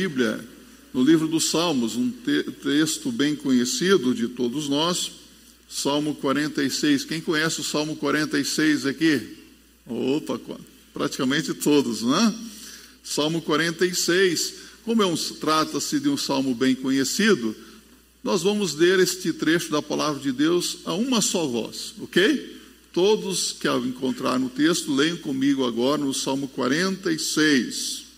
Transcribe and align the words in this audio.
Bíblia, 0.00 0.42
no 0.94 1.04
livro 1.04 1.28
dos 1.28 1.50
Salmos, 1.50 1.94
um 1.94 2.10
te 2.10 2.42
texto 2.62 3.12
bem 3.12 3.36
conhecido 3.36 4.14
de 4.14 4.28
todos 4.28 4.66
nós, 4.66 5.12
Salmo 5.68 6.14
46. 6.14 7.04
Quem 7.04 7.20
conhece 7.20 7.60
o 7.60 7.64
Salmo 7.64 7.94
46 7.96 8.86
aqui? 8.86 9.36
Opa, 9.86 10.40
praticamente 10.94 11.52
todos, 11.52 12.00
né? 12.00 12.34
Salmo 13.04 13.42
46. 13.42 14.54
Como 14.86 15.02
é 15.02 15.06
um, 15.06 15.14
trata-se 15.14 16.00
de 16.00 16.08
um 16.08 16.16
salmo 16.16 16.54
bem 16.54 16.74
conhecido, 16.74 17.54
nós 18.24 18.42
vamos 18.42 18.74
ler 18.74 19.00
este 19.00 19.34
trecho 19.34 19.70
da 19.70 19.82
palavra 19.82 20.18
de 20.18 20.32
Deus 20.32 20.78
a 20.86 20.94
uma 20.94 21.20
só 21.20 21.46
voz, 21.46 21.92
ok? 22.00 22.58
Todos 22.90 23.52
que 23.52 23.68
ao 23.68 23.84
encontrar 23.84 24.38
no 24.38 24.48
texto, 24.48 24.94
leiam 24.94 25.18
comigo 25.18 25.66
agora 25.66 26.02
no 26.02 26.14
Salmo 26.14 26.48
46. 26.48 28.09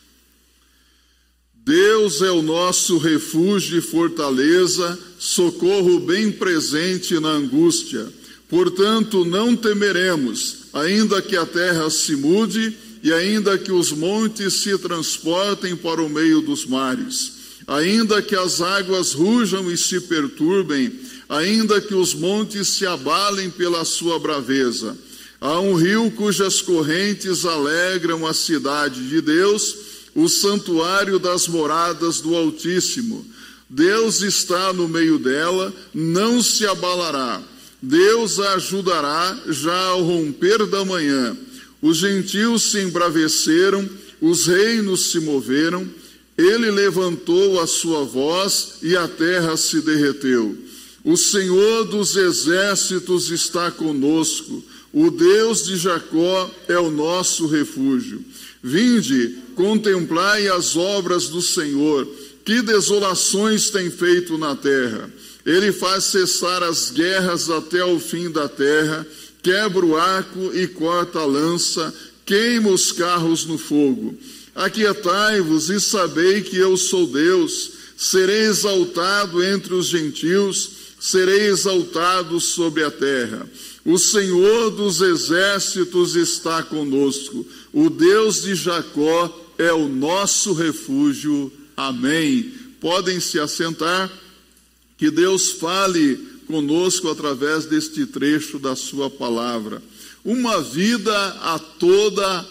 Deus 1.65 2.23
é 2.23 2.31
o 2.31 2.43
nosso 2.43 2.99
refúgio 2.99 3.79
e 3.79 3.83
fortaleza, 3.83 4.99
socorro 5.19 6.01
bem 6.01 6.31
presente 6.31 7.19
na 7.21 7.31
angústia. 7.31 8.07
Portanto, 8.49 9.25
não 9.25 9.57
temeremos, 9.57 10.67
ainda 10.73 11.23
que 11.23 11.37
a 11.37 11.47
terra 11.47 11.89
se 11.91 12.17
mude 12.17 12.77
e 13.03 13.13
ainda 13.13 13.57
que 13.57 13.73
os 13.73 13.93
montes 13.93 14.55
se 14.63 14.77
transportem 14.79 15.77
para 15.77 16.03
o 16.03 16.09
meio 16.09 16.41
dos 16.41 16.67
mares 16.67 17.43
ainda 17.67 18.21
que 18.23 18.35
as 18.35 18.61
águas 18.61 19.13
rujam 19.13 19.71
e 19.71 19.77
se 19.77 20.01
perturbem, 20.03 20.93
ainda 21.29 21.81
que 21.81 21.95
os 21.95 22.15
montes 22.15 22.69
se 22.69 22.87
abalem 22.87 23.51
pela 23.51 23.85
sua 23.85 24.19
braveza. 24.19 24.97
Há 25.41 25.59
um 25.59 25.75
rio 25.75 26.11
cujas 26.13 26.61
correntes 26.61 27.45
alegram 27.45 28.27
a 28.27 28.35
cidade 28.35 29.09
de 29.09 29.21
Deus, 29.21 29.77
o 30.15 30.29
santuário 30.29 31.19
das 31.19 31.49
moradas 31.49 32.21
do 32.21 32.35
Altíssimo. 32.35 33.27
Deus 33.69 34.21
está 34.21 34.73
no 34.73 34.87
meio 34.87 35.19
dela, 35.19 35.73
não 35.95 36.43
se 36.43 36.67
abalará. 36.67 37.43
Deus 37.81 38.39
a 38.39 38.55
ajudará 38.55 39.41
já 39.49 39.87
ao 39.87 40.03
romper 40.03 40.67
da 40.67 40.85
manhã. 40.85 41.37
Os 41.81 41.97
gentios 41.97 42.71
se 42.71 42.81
embraveceram, 42.81 43.89
os 44.21 44.47
reinos 44.47 45.11
se 45.11 45.19
moveram, 45.19 45.89
ele 46.39 46.71
levantou 46.71 47.61
a 47.61 47.67
sua 47.67 48.05
voz 48.05 48.75
e 48.83 48.97
a 48.97 49.09
terra 49.09 49.57
se 49.57 49.81
derreteu. 49.81 50.57
O 51.05 51.17
Senhor 51.17 51.85
dos 51.85 52.17
exércitos 52.17 53.31
está 53.31 53.71
conosco. 53.71 54.63
O 54.93 55.11
Deus 55.11 55.65
de 55.65 55.77
Jacó 55.77 56.51
é 56.69 56.79
o 56.79 56.91
nosso 56.91 57.47
refúgio. 57.47 58.25
Vinde, 58.63 59.39
contemplai 59.55 60.49
as 60.49 60.77
obras 60.77 61.29
do 61.29 61.43
Senhor. 61.43 62.07
Que 62.45 62.63
desolações 62.63 63.71
tem 63.71 63.91
feito 63.91 64.37
na 64.37 64.55
terra. 64.57 65.13
Ele 65.45 65.73
faz 65.73 66.05
cessar 66.05 66.63
as 66.63 66.91
guerras 66.91 67.51
até 67.51 67.85
o 67.85 67.99
fim 67.99 68.31
da 68.31 68.49
terra, 68.49 69.07
quebra 69.43 69.85
o 69.85 69.97
arco 69.97 70.53
e 70.55 70.67
corta 70.69 71.21
a 71.21 71.25
lança, 71.25 71.93
queima 72.25 72.71
os 72.71 72.93
carros 72.93 73.45
no 73.45 73.59
fogo. 73.59 74.17
Aquietai-vos 74.55 75.71
e 75.71 75.81
sabei 75.81 76.43
que 76.43 76.57
eu 76.57 76.77
sou 76.77 77.07
Deus, 77.07 77.73
serei 77.97 78.43
exaltado 78.43 79.43
entre 79.43 79.75
os 79.75 79.87
gentios, 79.87 80.71
serei 81.01 81.47
exaltado 81.47 82.39
sobre 82.39 82.85
a 82.85 82.91
terra. 82.91 83.49
O 83.85 83.99
Senhor 83.99 84.71
dos 84.71 85.01
exércitos 85.01 86.15
está 86.15 86.63
conosco, 86.63 87.45
o 87.73 87.89
Deus 87.89 88.43
de 88.43 88.55
Jacó 88.55 89.31
é 89.59 89.73
o 89.73 89.89
nosso 89.89 90.53
refúgio. 90.53 91.53
Amém. 91.77 92.53
Podem 92.81 93.21
se 93.21 93.39
assentar, 93.39 94.11
que 94.97 95.11
Deus 95.11 95.53
fale 95.53 96.17
conosco 96.47 97.09
através 97.09 97.67
deste 97.67 98.07
trecho 98.07 98.59
da 98.59 98.77
Sua 98.77 99.09
palavra. 99.09 99.83
Uma 100.25 100.61
vida 100.61 101.17
a 101.41 101.59
toda 101.59 102.47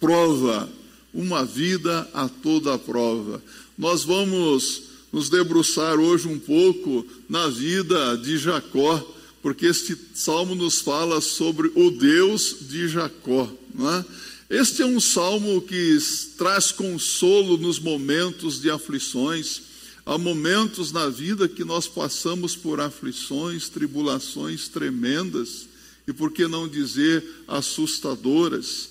prova 0.00 0.68
uma 1.12 1.44
vida 1.44 2.08
a 2.12 2.28
toda 2.28 2.78
prova. 2.78 3.42
Nós 3.76 4.04
vamos 4.04 4.82
nos 5.12 5.30
debruçar 5.30 5.98
hoje 5.98 6.28
um 6.28 6.38
pouco 6.38 7.06
na 7.28 7.48
vida 7.48 8.16
de 8.16 8.36
Jacó, 8.36 9.02
porque 9.42 9.66
este 9.66 9.96
salmo 10.14 10.54
nos 10.54 10.80
fala 10.80 11.20
sobre 11.20 11.72
o 11.74 11.90
Deus 11.90 12.56
de 12.68 12.88
Jacó. 12.88 13.50
É? 13.80 14.04
Este 14.50 14.80
é 14.80 14.86
um 14.86 14.98
salmo 14.98 15.60
que 15.60 15.98
traz 16.38 16.72
consolo 16.72 17.58
nos 17.58 17.78
momentos 17.78 18.62
de 18.62 18.70
aflições. 18.70 19.60
Há 20.06 20.16
momentos 20.16 20.90
na 20.90 21.10
vida 21.10 21.46
que 21.46 21.64
nós 21.64 21.86
passamos 21.86 22.56
por 22.56 22.80
aflições, 22.80 23.68
tribulações 23.68 24.66
tremendas, 24.66 25.68
e 26.06 26.14
por 26.14 26.32
que 26.32 26.48
não 26.48 26.66
dizer 26.66 27.22
assustadoras. 27.46 28.88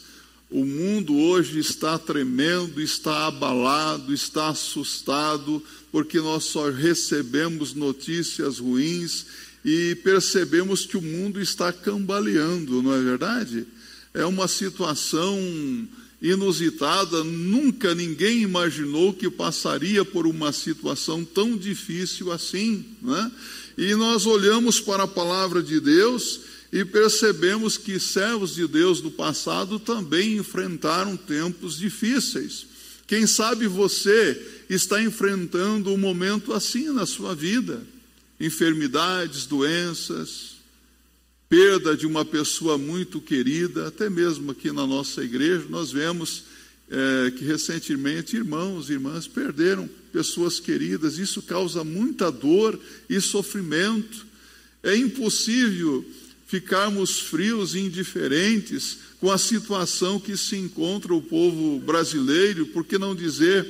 O 0.47 0.63
mundo 0.63 1.17
hoje 1.17 1.57
está 1.57 1.97
tremendo, 1.97 2.79
está 2.79 3.25
abalado, 3.25 4.13
está 4.13 4.49
assustado, 4.49 5.63
porque 5.91 6.19
nós 6.19 6.43
só 6.43 6.69
recebemos 6.69 7.73
notícias 7.73 8.59
ruins 8.59 9.25
e 9.65 9.95
percebemos 10.03 10.85
que 10.85 10.97
o 10.97 11.01
mundo 11.01 11.41
está 11.41 11.73
cambaleando, 11.73 12.83
não 12.83 12.93
é 12.93 13.01
verdade? 13.01 13.65
É 14.17 14.25
uma 14.25 14.47
situação 14.47 15.37
inusitada, 16.19 17.23
nunca 17.23 17.93
ninguém 17.93 18.41
imaginou 18.41 19.13
que 19.13 19.29
passaria 19.29 20.03
por 20.03 20.25
uma 20.25 20.51
situação 20.51 21.23
tão 21.23 21.55
difícil 21.55 22.31
assim, 22.31 22.83
né? 22.99 23.31
E 23.77 23.93
nós 23.93 24.25
olhamos 24.25 24.79
para 24.79 25.03
a 25.03 25.07
palavra 25.07 25.61
de 25.61 25.79
Deus 25.79 26.39
e 26.73 26.83
percebemos 26.83 27.77
que 27.77 27.99
servos 27.99 28.55
de 28.55 28.67
Deus 28.67 29.01
do 29.01 29.11
passado 29.11 29.77
também 29.77 30.37
enfrentaram 30.37 31.15
tempos 31.15 31.77
difíceis. 31.77 32.65
Quem 33.05 33.27
sabe 33.27 33.67
você 33.67 34.65
está 34.67 34.99
enfrentando 34.99 35.91
um 35.91 35.97
momento 35.97 36.53
assim 36.53 36.89
na 36.89 37.05
sua 37.05 37.35
vida: 37.35 37.83
enfermidades, 38.39 39.45
doenças, 39.45 40.56
perda 41.49 41.95
de 41.95 42.05
uma 42.05 42.25
pessoa 42.25 42.77
muito 42.77 43.21
querida, 43.21 43.87
até 43.87 44.09
mesmo 44.09 44.51
aqui 44.51 44.71
na 44.71 44.85
nossa 44.85 45.23
igreja, 45.23 45.65
nós 45.69 45.91
vemos 45.91 46.43
é, 46.89 47.31
que 47.31 47.43
recentemente 47.43 48.35
irmãos 48.35 48.89
e 48.89 48.93
irmãs 48.93 49.27
perderam 49.27 49.89
pessoas 50.11 50.59
queridas, 50.59 51.17
isso 51.17 51.41
causa 51.41 51.83
muita 51.83 52.31
dor 52.31 52.79
e 53.09 53.19
sofrimento. 53.21 54.25
É 54.83 54.95
impossível 54.95 56.05
ficarmos 56.47 57.19
frios 57.19 57.75
e 57.75 57.79
indiferentes 57.79 58.99
com 59.19 59.31
a 59.31 59.37
situação 59.37 60.19
que 60.19 60.37
se 60.37 60.55
encontra 60.55 61.13
o 61.13 61.21
povo 61.21 61.79
brasileiro, 61.79 62.67
por 62.67 62.85
que 62.85 62.97
não 62.97 63.15
dizer 63.15 63.67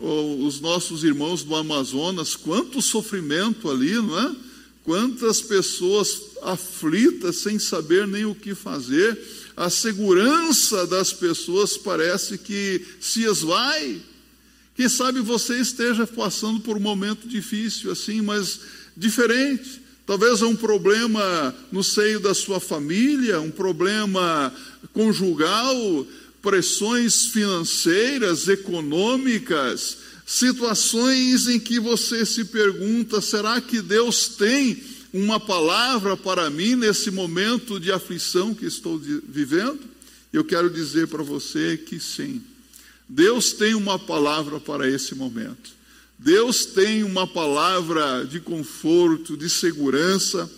os 0.00 0.60
nossos 0.60 1.02
irmãos 1.02 1.42
do 1.42 1.54
Amazonas, 1.56 2.36
quanto 2.36 2.80
sofrimento 2.80 3.68
ali, 3.68 3.94
não 3.94 4.18
é? 4.18 4.47
Quantas 4.88 5.42
pessoas 5.42 6.18
aflitas 6.40 7.36
sem 7.36 7.58
saber 7.58 8.06
nem 8.06 8.24
o 8.24 8.34
que 8.34 8.54
fazer, 8.54 9.20
a 9.54 9.68
segurança 9.68 10.86
das 10.86 11.12
pessoas 11.12 11.76
parece 11.76 12.38
que 12.38 12.82
se 12.98 13.22
esvai. 13.24 14.00
Quem 14.74 14.88
sabe 14.88 15.20
você 15.20 15.60
esteja 15.60 16.06
passando 16.06 16.60
por 16.60 16.78
um 16.78 16.80
momento 16.80 17.28
difícil 17.28 17.92
assim, 17.92 18.22
mas 18.22 18.60
diferente. 18.96 19.82
Talvez 20.06 20.40
é 20.40 20.46
um 20.46 20.56
problema 20.56 21.54
no 21.70 21.84
seio 21.84 22.18
da 22.18 22.32
sua 22.32 22.58
família, 22.58 23.42
um 23.42 23.50
problema 23.50 24.50
conjugal, 24.94 26.06
pressões 26.40 27.26
financeiras, 27.26 28.48
econômicas, 28.48 29.98
situações 30.28 31.48
em 31.48 31.58
que 31.58 31.80
você 31.80 32.26
se 32.26 32.44
pergunta: 32.44 33.18
será 33.22 33.58
que 33.62 33.80
Deus 33.80 34.28
tem 34.28 34.80
uma 35.10 35.40
palavra 35.40 36.18
para 36.18 36.50
mim 36.50 36.76
nesse 36.76 37.10
momento 37.10 37.80
de 37.80 37.90
aflição 37.90 38.54
que 38.54 38.66
estou 38.66 38.98
vivendo? 38.98 39.80
Eu 40.30 40.44
quero 40.44 40.68
dizer 40.68 41.08
para 41.08 41.22
você 41.22 41.78
que 41.78 41.98
sim. 41.98 42.42
Deus 43.08 43.54
tem 43.54 43.74
uma 43.74 43.98
palavra 43.98 44.60
para 44.60 44.86
esse 44.86 45.14
momento. 45.14 45.70
Deus 46.18 46.66
tem 46.66 47.02
uma 47.02 47.26
palavra 47.26 48.26
de 48.26 48.38
conforto, 48.38 49.34
de 49.34 49.48
segurança, 49.48 50.50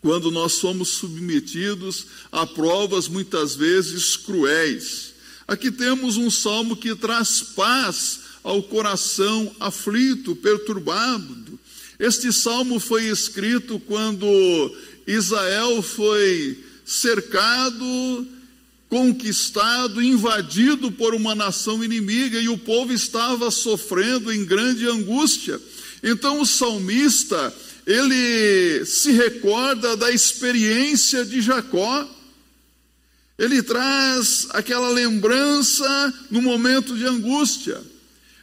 quando 0.00 0.30
nós 0.30 0.52
somos 0.52 0.90
submetidos 0.90 2.06
a 2.30 2.46
provas 2.46 3.08
muitas 3.08 3.56
vezes 3.56 4.16
cruéis. 4.16 5.14
Aqui 5.48 5.72
temos 5.72 6.16
um 6.16 6.30
salmo 6.30 6.76
que 6.76 6.94
traz 6.94 7.40
paz 7.40 8.21
ao 8.42 8.62
coração 8.62 9.54
aflito, 9.60 10.34
perturbado. 10.36 11.58
Este 11.98 12.32
salmo 12.32 12.80
foi 12.80 13.04
escrito 13.08 13.78
quando 13.80 14.26
Israel 15.06 15.82
foi 15.82 16.58
cercado 16.84 18.26
conquistado, 18.92 20.02
invadido 20.02 20.92
por 20.92 21.14
uma 21.14 21.34
nação 21.34 21.82
inimiga 21.82 22.38
e 22.38 22.50
o 22.50 22.58
povo 22.58 22.92
estava 22.92 23.50
sofrendo 23.50 24.30
em 24.30 24.44
grande 24.44 24.86
angústia. 24.86 25.58
Então 26.02 26.42
o 26.42 26.46
salmista, 26.46 27.54
ele 27.86 28.84
se 28.84 29.12
recorda 29.12 29.96
da 29.96 30.10
experiência 30.10 31.24
de 31.24 31.40
Jacó. 31.40 32.06
Ele 33.38 33.62
traz 33.62 34.46
aquela 34.50 34.90
lembrança 34.90 36.14
no 36.30 36.42
momento 36.42 36.94
de 36.94 37.06
angústia. 37.06 37.80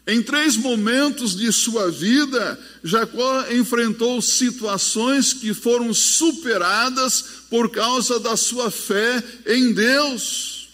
Em 0.09 0.23
três 0.23 0.57
momentos 0.57 1.35
de 1.35 1.51
sua 1.51 1.91
vida, 1.91 2.59
Jacó 2.83 3.45
enfrentou 3.51 4.19
situações 4.23 5.33
que 5.33 5.53
foram 5.53 5.93
superadas 5.93 7.23
por 7.47 7.69
causa 7.69 8.19
da 8.19 8.35
sua 8.35 8.71
fé 8.71 9.23
em 9.45 9.71
Deus. 9.71 10.67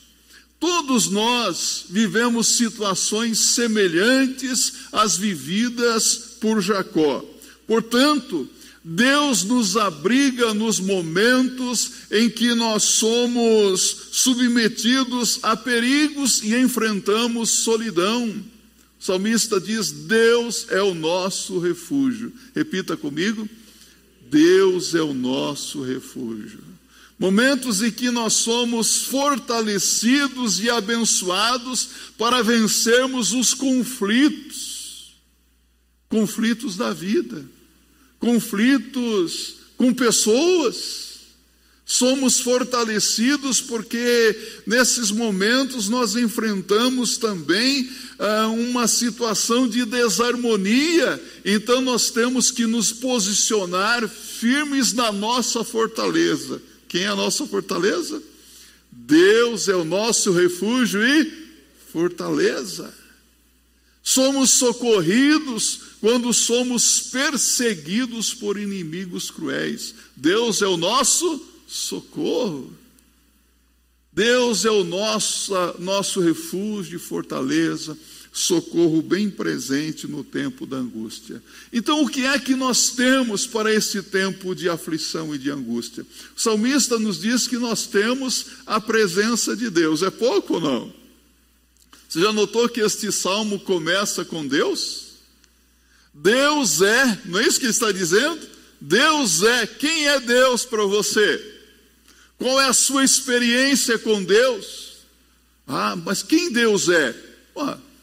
Todos 0.57 1.09
nós 1.09 1.83
vivemos 1.89 2.55
situações 2.55 3.37
semelhantes 3.39 4.71
às 4.93 5.17
vividas 5.17 6.37
por 6.39 6.61
Jacó. 6.61 7.21
Portanto, 7.67 8.47
Deus 8.81 9.43
nos 9.43 9.75
abriga 9.75 10.53
nos 10.53 10.79
momentos 10.79 11.91
em 12.09 12.29
que 12.29 12.53
nós 12.53 12.83
somos 12.83 13.97
submetidos 14.13 15.39
a 15.43 15.57
perigos 15.57 16.41
e 16.41 16.55
enfrentamos 16.55 17.49
solidão. 17.49 18.54
O 19.05 19.13
salmista 19.13 19.61
diz: 19.61 19.91
Deus 19.91 20.65
é 20.71 20.81
o 20.81 20.95
nosso 20.95 21.59
refúgio. 21.59 22.33
Repita 22.55 22.97
comigo: 22.97 23.47
Deus 24.31 24.95
é 24.95 25.01
o 25.01 25.13
nosso 25.13 25.83
refúgio. 25.83 26.59
Momentos 27.19 27.83
em 27.83 27.91
que 27.91 28.09
nós 28.09 28.33
somos 28.33 29.03
fortalecidos 29.03 30.59
e 30.59 30.71
abençoados 30.71 31.89
para 32.17 32.41
vencermos 32.41 33.31
os 33.31 33.53
conflitos, 33.53 35.13
conflitos 36.09 36.75
da 36.75 36.91
vida 36.91 37.45
conflitos 38.17 39.57
com 39.77 39.93
pessoas. 39.93 41.04
Somos 41.85 42.39
fortalecidos 42.39 43.61
porque 43.61 44.35
nesses 44.65 45.11
momentos 45.11 45.87
nós 45.87 46.15
enfrentamos 46.15 47.17
também 47.17 47.87
ah, 48.17 48.47
uma 48.47 48.87
situação 48.87 49.67
de 49.67 49.85
desarmonia, 49.85 51.21
então 51.45 51.81
nós 51.81 52.09
temos 52.09 52.49
que 52.49 52.65
nos 52.65 52.91
posicionar 52.91 54.09
firmes 54.09 54.93
na 54.93 55.11
nossa 55.11 55.63
fortaleza. 55.63 56.59
Quem 56.87 57.03
é 57.03 57.07
a 57.07 57.15
nossa 57.15 57.45
fortaleza? 57.45 58.21
Deus 58.91 59.67
é 59.67 59.75
o 59.75 59.85
nosso 59.85 60.31
refúgio 60.31 61.05
e 61.05 61.31
fortaleza. 61.93 62.91
Somos 64.01 64.51
socorridos 64.51 65.81
quando 66.01 66.33
somos 66.33 67.01
perseguidos 67.11 68.33
por 68.33 68.57
inimigos 68.57 69.29
cruéis. 69.29 69.93
Deus 70.15 70.63
é 70.63 70.67
o 70.67 70.77
nosso 70.77 71.54
socorro. 71.67 72.73
Deus 74.11 74.63
é 74.63 74.71
o 74.71 74.83
nosso, 74.83 75.53
nosso 75.77 76.21
refúgio 76.21 76.95
e 76.95 76.99
fortaleza, 76.99 77.97
socorro 78.31 79.01
bem 79.01 79.29
presente 79.29 80.07
no 80.07 80.23
tempo 80.23 80.65
da 80.65 80.77
angústia. 80.77 81.43
Então, 81.71 82.01
o 82.01 82.09
que 82.09 82.25
é 82.25 82.39
que 82.39 82.55
nós 82.55 82.91
temos 82.91 83.45
para 83.45 83.73
esse 83.73 84.01
tempo 84.03 84.55
de 84.55 84.69
aflição 84.69 85.35
e 85.35 85.37
de 85.37 85.51
angústia? 85.51 86.05
O 86.35 86.39
salmista 86.39 86.97
nos 86.97 87.19
diz 87.19 87.47
que 87.47 87.57
nós 87.57 87.87
temos 87.87 88.47
a 88.65 88.79
presença 88.79 89.55
de 89.55 89.69
Deus. 89.69 90.01
É 90.01 90.09
pouco 90.09 90.55
ou 90.55 90.61
não? 90.61 90.93
Você 92.07 92.21
já 92.21 92.31
notou 92.31 92.69
que 92.69 92.79
este 92.79 93.11
salmo 93.11 93.59
começa 93.59 94.23
com 94.23 94.47
Deus? 94.47 95.15
Deus 96.13 96.81
é, 96.81 97.21
não 97.25 97.39
é 97.39 97.47
isso 97.47 97.59
que 97.59 97.65
ele 97.65 97.71
está 97.71 97.91
dizendo? 97.91 98.39
Deus 98.79 99.43
é. 99.43 99.67
Quem 99.67 100.07
é 100.07 100.19
Deus 100.21 100.63
para 100.63 100.85
você? 100.85 101.54
Qual 102.37 102.59
é 102.59 102.67
a 102.67 102.73
sua 102.73 103.03
experiência 103.03 103.97
com 103.97 104.23
Deus? 104.23 104.97
Ah, 105.67 105.95
mas 105.95 106.21
quem 106.21 106.51
Deus 106.51 106.89
é? 106.89 107.15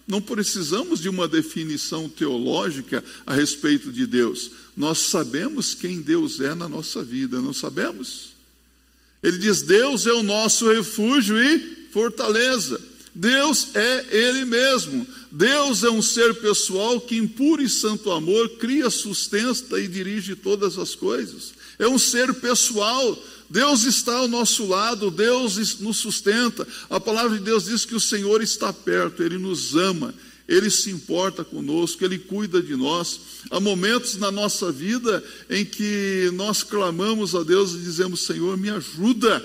Não 0.06 0.20
precisamos 0.20 1.00
de 1.00 1.08
uma 1.08 1.29
definição 1.29 2.08
teológica 2.08 3.05
a 3.25 3.34
respeito 3.34 3.93
de 3.93 4.06
Deus. 4.06 4.50
Nós 4.76 4.99
sabemos 4.99 5.75
quem 5.75 6.00
Deus 6.00 6.40
é 6.40 6.55
na 6.55 6.69
nossa 6.69 7.02
vida, 7.02 7.40
não 7.40 7.52
sabemos? 7.52 8.32
Ele 9.23 9.38
diz: 9.38 9.62
Deus 9.62 10.06
é 10.06 10.12
o 10.12 10.23
nosso 10.23 10.70
refúgio 10.70 11.40
e 11.40 11.88
fortaleza. 11.93 12.81
Deus 13.14 13.69
é 13.75 14.06
Ele 14.11 14.44
mesmo. 14.44 15.06
Deus 15.31 15.85
é 15.85 15.90
um 15.90 16.02
ser 16.02 16.35
pessoal 16.35 17.00
que, 17.00 17.17
em 17.17 17.28
puro 17.28 17.62
e 17.62 17.69
santo 17.69 18.11
amor, 18.11 18.49
cria, 18.58 18.90
sustenta 18.90 19.78
e 19.78 19.87
dirige 19.87 20.35
todas 20.35 20.78
as 20.78 20.94
coisas. 20.94 21.52
É 21.78 21.87
um 21.87 21.99
ser 21.99 22.35
pessoal. 22.35 23.23
Deus 23.52 23.84
está 23.84 24.14
ao 24.14 24.28
nosso 24.28 24.66
lado, 24.66 25.10
Deus 25.10 25.78
nos 25.81 25.99
sustenta. 25.99 26.66
A 26.88 26.99
palavra 26.99 27.37
de 27.37 27.44
Deus 27.44 27.66
diz 27.66 27.84
que 27.84 27.94
o 27.94 28.00
Senhor 28.00 28.43
está 28.43 28.72
perto, 28.72 29.22
Ele 29.22 29.37
nos 29.37 29.76
ama, 29.76 30.14
Ele 30.49 30.70
se 30.70 30.88
importa 30.88 31.44
conosco, 31.44 32.02
Ele 32.02 32.19
cuida 32.19 32.62
de 32.62 32.75
nós. 32.75 33.20
Há 33.50 33.60
momentos 33.60 34.16
na 34.16 34.31
nossa 34.31 34.72
vida 34.72 35.22
em 35.50 35.66
que 35.66 36.31
nós 36.32 36.62
clamamos 36.62 37.34
a 37.34 37.43
Deus 37.43 37.75
e 37.75 37.78
dizemos: 37.81 38.20
Senhor, 38.20 38.56
me 38.56 38.70
ajuda. 38.70 39.44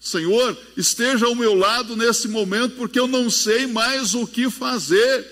Senhor, 0.00 0.56
esteja 0.76 1.26
ao 1.26 1.34
meu 1.34 1.52
lado 1.52 1.96
nesse 1.96 2.28
momento, 2.28 2.76
porque 2.76 3.00
eu 3.00 3.08
não 3.08 3.28
sei 3.28 3.66
mais 3.66 4.14
o 4.14 4.24
que 4.24 4.48
fazer. 4.48 5.26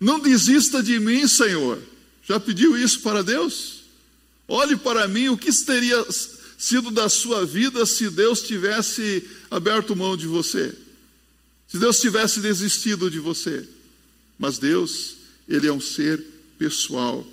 Não 0.00 0.18
desista 0.18 0.82
de 0.82 0.98
mim, 0.98 1.28
Senhor. 1.28 1.78
Já 2.26 2.40
pediu 2.40 2.76
isso 2.76 2.98
para 3.02 3.22
Deus? 3.22 3.82
Olhe 4.48 4.76
para 4.76 5.06
mim, 5.06 5.28
o 5.28 5.36
que 5.36 5.52
teria 5.64 6.04
sido 6.60 6.90
da 6.90 7.08
sua 7.08 7.46
vida 7.46 7.86
se 7.86 8.10
Deus 8.10 8.42
tivesse 8.42 9.26
aberto 9.50 9.96
mão 9.96 10.14
de 10.14 10.26
você? 10.26 10.76
Se 11.66 11.78
Deus 11.78 11.98
tivesse 11.98 12.38
desistido 12.40 13.10
de 13.10 13.18
você? 13.18 13.66
Mas 14.38 14.58
Deus, 14.58 15.16
Ele 15.48 15.66
é 15.66 15.72
um 15.72 15.80
ser 15.80 16.22
pessoal. 16.58 17.26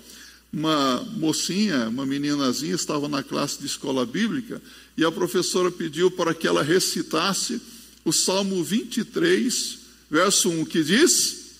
Uma 0.50 1.02
mocinha, 1.18 1.90
uma 1.90 2.06
meninazinha, 2.06 2.74
estava 2.74 3.06
na 3.06 3.22
classe 3.22 3.58
de 3.58 3.66
escola 3.66 4.06
bíblica 4.06 4.62
e 4.96 5.04
a 5.04 5.12
professora 5.12 5.70
pediu 5.70 6.10
para 6.10 6.32
que 6.32 6.46
ela 6.46 6.62
recitasse 6.62 7.60
o 8.06 8.12
Salmo 8.12 8.64
23, 8.64 9.78
verso 10.10 10.48
1, 10.48 10.64
que 10.64 10.82
diz: 10.82 11.50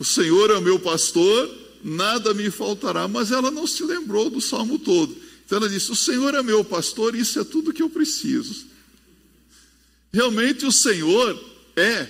O 0.00 0.04
Senhor 0.04 0.50
é 0.50 0.58
o 0.58 0.62
meu 0.62 0.80
pastor, 0.80 1.48
nada 1.84 2.34
me 2.34 2.50
faltará. 2.50 3.06
Mas 3.06 3.30
ela 3.30 3.52
não 3.52 3.68
se 3.68 3.84
lembrou 3.84 4.28
do 4.28 4.40
salmo 4.40 4.80
todo. 4.80 5.16
Então 5.52 5.60
ela 5.60 5.68
disse: 5.68 5.92
O 5.92 5.94
Senhor 5.94 6.34
é 6.34 6.42
meu 6.42 6.64
pastor, 6.64 7.14
isso 7.14 7.38
é 7.38 7.44
tudo 7.44 7.74
que 7.74 7.82
eu 7.82 7.90
preciso. 7.90 8.64
Realmente 10.10 10.64
o 10.64 10.72
Senhor 10.72 11.38
é 11.76 12.08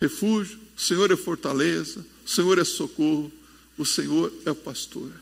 refúgio, 0.00 0.58
o 0.76 0.80
Senhor 0.80 1.12
é 1.12 1.16
fortaleza, 1.16 2.04
o 2.26 2.28
Senhor 2.28 2.58
é 2.58 2.64
socorro, 2.64 3.30
o 3.78 3.84
Senhor 3.84 4.32
é 4.44 4.52
pastor. 4.52 5.12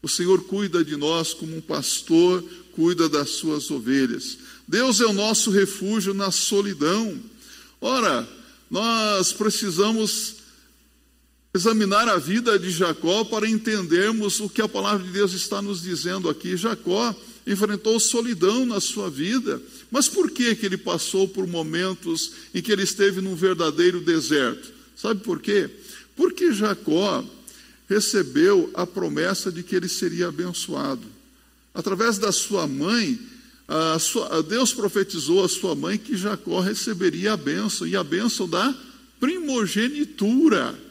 O 0.00 0.08
Senhor 0.08 0.42
cuida 0.44 0.82
de 0.82 0.96
nós 0.96 1.34
como 1.34 1.54
um 1.54 1.60
pastor 1.60 2.42
cuida 2.72 3.10
das 3.10 3.30
suas 3.32 3.70
ovelhas. 3.70 4.38
Deus 4.66 5.02
é 5.02 5.04
o 5.04 5.12
nosso 5.12 5.50
refúgio 5.50 6.14
na 6.14 6.30
solidão. 6.30 7.22
Ora, 7.78 8.26
nós 8.70 9.34
precisamos 9.34 10.35
examinar 11.56 12.06
a 12.08 12.18
vida 12.18 12.58
de 12.58 12.70
Jacó 12.70 13.24
para 13.24 13.48
entendermos 13.48 14.40
o 14.40 14.48
que 14.48 14.60
a 14.60 14.68
palavra 14.68 15.04
de 15.04 15.10
Deus 15.10 15.32
está 15.32 15.60
nos 15.62 15.82
dizendo 15.82 16.28
aqui. 16.28 16.56
Jacó 16.56 17.14
enfrentou 17.46 17.98
solidão 17.98 18.66
na 18.66 18.80
sua 18.80 19.08
vida, 19.08 19.60
mas 19.90 20.06
por 20.06 20.30
que, 20.30 20.54
que 20.54 20.66
ele 20.66 20.76
passou 20.76 21.26
por 21.26 21.46
momentos 21.46 22.32
em 22.54 22.60
que 22.60 22.70
ele 22.70 22.82
esteve 22.82 23.20
num 23.20 23.34
verdadeiro 23.34 24.00
deserto? 24.00 24.70
Sabe 24.94 25.22
por 25.22 25.40
quê? 25.40 25.70
Porque 26.14 26.52
Jacó 26.52 27.24
recebeu 27.88 28.70
a 28.74 28.86
promessa 28.86 29.50
de 29.50 29.62
que 29.62 29.74
ele 29.74 29.88
seria 29.88 30.28
abençoado. 30.28 31.06
Através 31.72 32.18
da 32.18 32.32
sua 32.32 32.66
mãe, 32.66 33.18
a 33.66 33.98
sua, 33.98 34.42
Deus 34.42 34.74
profetizou 34.74 35.44
a 35.44 35.48
sua 35.48 35.74
mãe 35.74 35.96
que 35.96 36.16
Jacó 36.16 36.60
receberia 36.60 37.32
a 37.32 37.36
bênção, 37.36 37.86
e 37.86 37.96
a 37.96 38.04
bênção 38.04 38.48
da 38.48 38.74
primogenitura. 39.18 40.85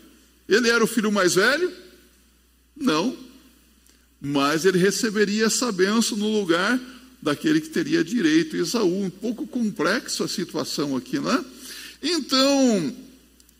Ele 0.47 0.69
era 0.69 0.83
o 0.83 0.87
filho 0.87 1.11
mais 1.11 1.35
velho? 1.35 1.71
Não. 2.75 3.15
Mas 4.21 4.65
ele 4.65 4.77
receberia 4.77 5.45
essa 5.45 5.71
bênção 5.71 6.17
no 6.17 6.27
lugar 6.39 6.79
daquele 7.21 7.59
que 7.59 7.69
teria 7.69 8.03
direito, 8.03 8.55
Esaú. 8.55 9.03
Um 9.03 9.09
pouco 9.09 9.47
complexo 9.47 10.23
a 10.23 10.27
situação 10.27 10.95
aqui, 10.95 11.19
né? 11.19 11.43
Então, 12.01 12.95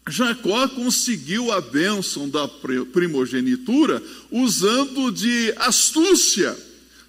Jacó 0.07 0.67
conseguiu 0.67 1.51
a 1.51 1.59
bênção 1.59 2.29
da 2.29 2.47
primogenitura 2.47 4.01
usando 4.29 5.11
de 5.11 5.51
astúcia 5.57 6.55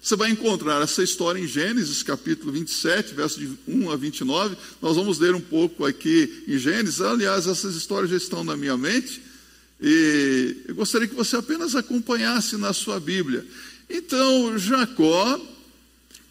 Você 0.01 0.15
vai 0.15 0.31
encontrar 0.31 0.81
essa 0.81 1.03
história 1.03 1.39
em 1.39 1.45
Gênesis, 1.47 2.01
capítulo 2.01 2.51
27, 2.51 3.13
versos 3.13 3.39
de 3.39 3.51
1 3.67 3.91
a 3.91 3.95
29. 3.95 4.55
Nós 4.81 4.95
vamos 4.95 5.19
ler 5.19 5.35
um 5.35 5.41
pouco 5.41 5.85
aqui 5.85 6.43
em 6.47 6.57
Gênesis. 6.57 7.01
Aliás, 7.01 7.45
essas 7.45 7.75
histórias 7.75 8.09
já 8.09 8.17
estão 8.17 8.43
na 8.43 8.57
minha 8.57 8.77
mente. 8.77 9.26
E 9.79 10.63
eu 10.67 10.75
gostaria 10.75 11.07
que 11.07 11.15
você 11.15 11.35
apenas 11.35 11.75
acompanhasse 11.75 12.57
na 12.57 12.73
sua 12.73 12.99
Bíblia. 12.99 13.45
Então, 13.89 14.57
Jacó, 14.57 15.39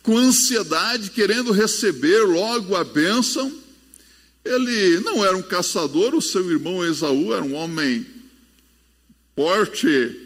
com 0.02 0.18
ansiedade, 0.18 1.10
querendo 1.10 1.52
receber 1.52 2.22
logo 2.24 2.74
a 2.74 2.84
bênção, 2.84 3.52
ele 4.44 5.00
não 5.00 5.24
era 5.24 5.36
um 5.36 5.42
caçador, 5.42 6.14
o 6.14 6.22
seu 6.22 6.50
irmão 6.50 6.84
Esaú 6.84 7.32
era 7.34 7.44
um 7.44 7.54
homem 7.54 8.06
porte 9.34 10.20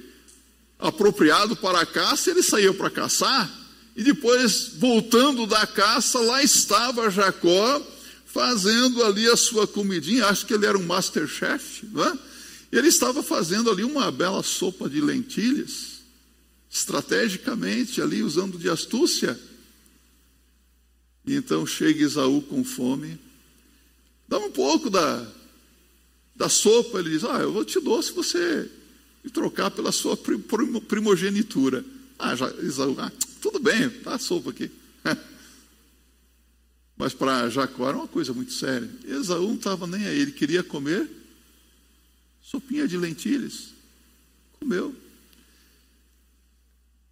apropriado 0.79 1.57
para 1.57 1.81
a 1.81 1.87
caça, 1.87 2.31
ele 2.31 2.43
saía 2.43 2.73
para 2.73 2.91
caçar, 2.91 3.50
e 3.97 4.03
depois, 4.03 4.73
voltando 4.79 5.47
da 5.47 5.67
caça, 5.67 6.19
lá 6.21 6.43
estava 6.43 7.11
Jacó 7.11 7.83
fazendo 8.25 9.05
ali 9.05 9.27
a 9.29 9.37
sua 9.37 9.67
comidinha, 9.67 10.27
acho 10.27 10.47
que 10.47 10.55
ele 10.55 10.67
era 10.67 10.79
um 10.79 10.87
masterchef, 10.87 11.87
não 11.93 12.05
é? 12.05 12.19
Ele 12.71 12.89
estava 12.89 13.23
fazendo 13.23 13.69
ali 13.71 13.83
uma 13.83 14.11
bela 14.12 14.43
sopa 14.43 14.89
de 14.89 15.00
lentilhas, 15.00 16.00
estrategicamente 16.71 18.00
ali, 18.00 18.23
usando 18.23 18.59
de 18.59 18.69
astúcia. 18.69 19.39
E 21.27 21.35
então 21.35 21.67
chega 21.67 22.05
Esaú 22.05 22.41
com 22.43 22.62
fome, 22.62 23.19
dá 24.29 24.39
um 24.39 24.53
pouco 24.53 24.89
da, 24.89 25.27
da 26.35 26.49
sopa, 26.49 27.00
ele 27.00 27.11
diz, 27.11 27.25
ah, 27.25 27.41
eu 27.41 27.53
vou 27.53 27.65
te 27.65 27.81
dou 27.81 28.00
se 28.00 28.12
você 28.12 28.71
e 29.25 29.31
trocar 29.31 29.71
pela 29.71 29.93
sua 29.93 30.17
primogenitura. 30.17 31.85
Ah, 32.19 32.37
já, 32.37 32.50
Isaú, 32.62 32.95
ah, 32.99 33.11
tudo 33.41 33.59
bem, 33.59 33.91
tá 33.91 34.15
a 34.15 34.19
sopa 34.19 34.50
aqui. 34.50 34.71
Mas 36.97 37.15
para 37.15 37.49
Jacó 37.50 37.89
era 37.89 37.97
uma 37.97 38.09
coisa 38.09 38.33
muito 38.33 38.53
séria. 38.53 38.89
Esaú 39.05 39.49
não 39.49 39.55
estava 39.57 39.87
nem 39.87 40.07
aí, 40.07 40.21
ele 40.21 40.33
queria 40.33 40.62
comer 40.62 41.20
sopinha 42.42 42.87
de 42.87 42.97
lentilhas. 42.97 43.68
Comeu. 44.59 44.94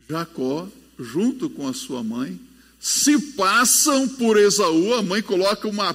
Jacó, 0.09 0.69
junto 0.99 1.51
com 1.51 1.69
a 1.69 1.75
sua 1.75 2.03
mãe, 2.03 2.39
se 2.81 3.19
passam 3.33 4.09
por 4.09 4.37
Esaú, 4.37 4.95
a 4.95 5.03
mãe 5.03 5.21
coloca 5.21 5.69
uma 5.69 5.95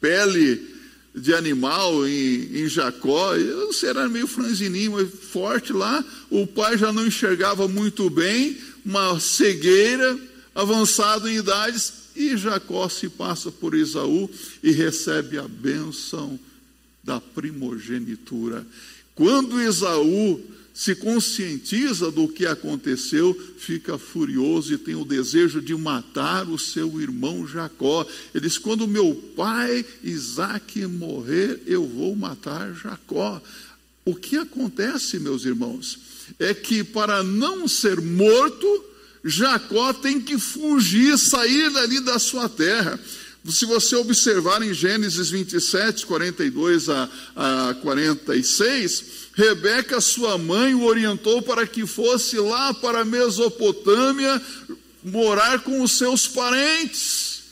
pele 0.00 0.74
de 1.14 1.32
animal 1.34 2.06
em, 2.06 2.62
em 2.62 2.68
Jacó, 2.68 3.34
eu 3.34 3.70
era 3.84 4.08
meio 4.08 4.26
franzininho, 4.26 4.92
mas 4.92 5.08
forte 5.08 5.72
lá, 5.72 6.04
o 6.28 6.46
pai 6.46 6.76
já 6.76 6.92
não 6.92 7.06
enxergava 7.06 7.66
muito 7.66 8.10
bem, 8.10 8.58
uma 8.84 9.18
cegueira, 9.18 10.18
avançado 10.54 11.28
em 11.28 11.36
idades, 11.36 11.92
e 12.14 12.36
Jacó 12.36 12.88
se 12.88 13.08
passa 13.08 13.50
por 13.50 13.74
Esaú 13.74 14.28
e 14.62 14.72
recebe 14.72 15.38
a 15.38 15.48
bênção 15.48 16.38
da 17.06 17.20
primogenitura. 17.20 18.66
Quando 19.14 19.60
Esaú 19.60 20.42
se 20.74 20.94
conscientiza 20.94 22.10
do 22.10 22.28
que 22.28 22.44
aconteceu, 22.44 23.34
fica 23.56 23.96
furioso 23.96 24.74
e 24.74 24.78
tem 24.78 24.94
o 24.94 25.06
desejo 25.06 25.62
de 25.62 25.74
matar 25.74 26.50
o 26.50 26.58
seu 26.58 27.00
irmão 27.00 27.48
Jacó. 27.48 28.06
Ele 28.34 28.46
diz: 28.46 28.58
Quando 28.58 28.86
meu 28.86 29.14
pai 29.34 29.86
Isaac 30.02 30.84
morrer, 30.86 31.62
eu 31.66 31.86
vou 31.86 32.14
matar 32.14 32.74
Jacó. 32.74 33.40
O 34.04 34.14
que 34.14 34.36
acontece, 34.36 35.18
meus 35.18 35.46
irmãos, 35.46 35.98
é 36.38 36.52
que 36.52 36.84
para 36.84 37.22
não 37.22 37.66
ser 37.66 38.00
morto, 38.00 38.84
Jacó 39.24 39.92
tem 39.94 40.20
que 40.20 40.38
fugir, 40.38 41.16
sair 41.18 41.70
dali 41.70 42.00
da 42.00 42.18
sua 42.18 42.48
terra. 42.48 43.00
Se 43.50 43.64
você 43.64 43.94
observar 43.96 44.62
em 44.62 44.74
Gênesis 44.74 45.30
27, 45.30 46.06
42 46.06 46.88
a, 46.88 47.08
a 47.34 47.74
46, 47.74 49.04
Rebeca, 49.34 50.00
sua 50.00 50.36
mãe, 50.36 50.74
o 50.74 50.84
orientou 50.84 51.42
para 51.42 51.66
que 51.66 51.86
fosse 51.86 52.38
lá 52.38 52.74
para 52.74 53.00
a 53.00 53.04
Mesopotâmia 53.04 54.40
morar 55.04 55.60
com 55.60 55.82
os 55.82 55.92
seus 55.92 56.26
parentes. 56.26 57.44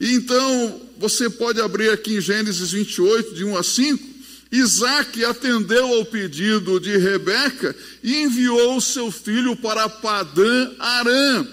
Então, 0.00 0.80
você 0.98 1.28
pode 1.28 1.60
abrir 1.60 1.90
aqui 1.90 2.16
em 2.16 2.20
Gênesis 2.20 2.72
28, 2.72 3.34
de 3.34 3.44
1 3.44 3.56
a 3.56 3.62
5. 3.62 4.14
Isaac 4.52 5.24
atendeu 5.24 5.94
ao 5.94 6.04
pedido 6.04 6.78
de 6.78 6.96
Rebeca 6.96 7.74
e 8.02 8.22
enviou 8.22 8.80
seu 8.80 9.10
filho 9.10 9.56
para 9.56 9.88
Padã 9.88 10.70
Arã. 10.78 11.46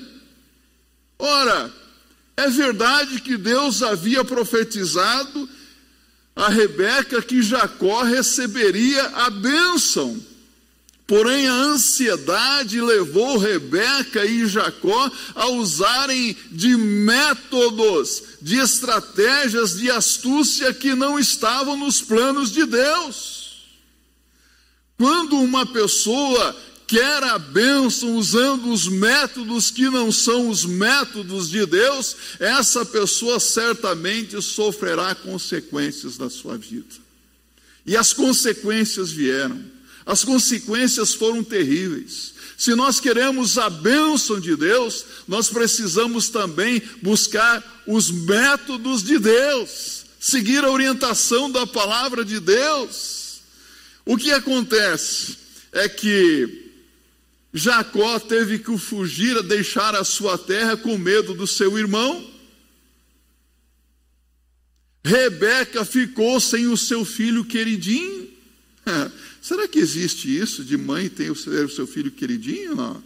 Ora, 1.17 1.80
é 2.37 2.49
verdade 2.49 3.21
que 3.21 3.37
Deus 3.37 3.83
havia 3.83 4.23
profetizado 4.23 5.49
a 6.35 6.49
Rebeca 6.49 7.21
que 7.21 7.41
Jacó 7.41 8.03
receberia 8.03 9.03
a 9.07 9.29
bênção. 9.29 10.19
Porém, 11.05 11.45
a 11.45 11.53
ansiedade 11.53 12.79
levou 12.79 13.37
Rebeca 13.37 14.25
e 14.25 14.47
Jacó 14.47 15.11
a 15.35 15.47
usarem 15.49 16.37
de 16.49 16.77
métodos, 16.77 18.23
de 18.41 18.57
estratégias 18.57 19.75
de 19.75 19.91
astúcia 19.91 20.73
que 20.73 20.95
não 20.95 21.19
estavam 21.19 21.75
nos 21.75 22.01
planos 22.01 22.49
de 22.49 22.65
Deus. 22.65 23.41
Quando 24.97 25.37
uma 25.37 25.65
pessoa 25.65 26.55
quer 26.91 27.23
a 27.23 27.39
bênção 27.39 28.17
usando 28.17 28.69
os 28.69 28.85
métodos 28.85 29.71
que 29.71 29.89
não 29.89 30.11
são 30.11 30.49
os 30.49 30.65
métodos 30.65 31.49
de 31.49 31.65
Deus, 31.65 32.17
essa 32.37 32.85
pessoa 32.85 33.39
certamente 33.39 34.41
sofrerá 34.41 35.15
consequências 35.15 36.17
da 36.17 36.29
sua 36.29 36.57
vida. 36.57 36.93
E 37.85 37.95
as 37.95 38.11
consequências 38.11 39.09
vieram, 39.09 39.63
as 40.05 40.25
consequências 40.25 41.13
foram 41.13 41.41
terríveis. 41.45 42.33
Se 42.57 42.75
nós 42.75 42.99
queremos 42.99 43.57
a 43.57 43.69
bênção 43.69 44.37
de 44.37 44.57
Deus, 44.57 45.05
nós 45.25 45.47
precisamos 45.47 46.27
também 46.27 46.81
buscar 47.01 47.83
os 47.87 48.11
métodos 48.11 49.01
de 49.01 49.17
Deus, 49.17 50.03
seguir 50.19 50.61
a 50.65 50.69
orientação 50.69 51.49
da 51.49 51.65
palavra 51.65 52.25
de 52.25 52.41
Deus. 52.41 53.39
O 54.05 54.17
que 54.17 54.33
acontece 54.33 55.37
é 55.71 55.87
que 55.87 56.60
Jacó 57.53 58.17
teve 58.19 58.59
que 58.59 58.77
fugir, 58.77 59.41
deixar 59.43 59.93
a 59.95 60.03
sua 60.03 60.37
terra 60.37 60.77
com 60.77 60.97
medo 60.97 61.33
do 61.33 61.45
seu 61.45 61.77
irmão. 61.77 62.29
Rebeca 65.03 65.83
ficou 65.83 66.39
sem 66.39 66.67
o 66.67 66.77
seu 66.77 67.03
filho 67.03 67.43
queridinho. 67.43 68.29
Será 69.41 69.67
que 69.67 69.79
existe 69.79 70.35
isso 70.35 70.63
de 70.63 70.77
mãe 70.77 71.09
ter 71.09 71.31
o 71.31 71.35
seu 71.35 71.87
filho 71.87 72.11
queridinho? 72.11 72.75
Não? 72.75 73.03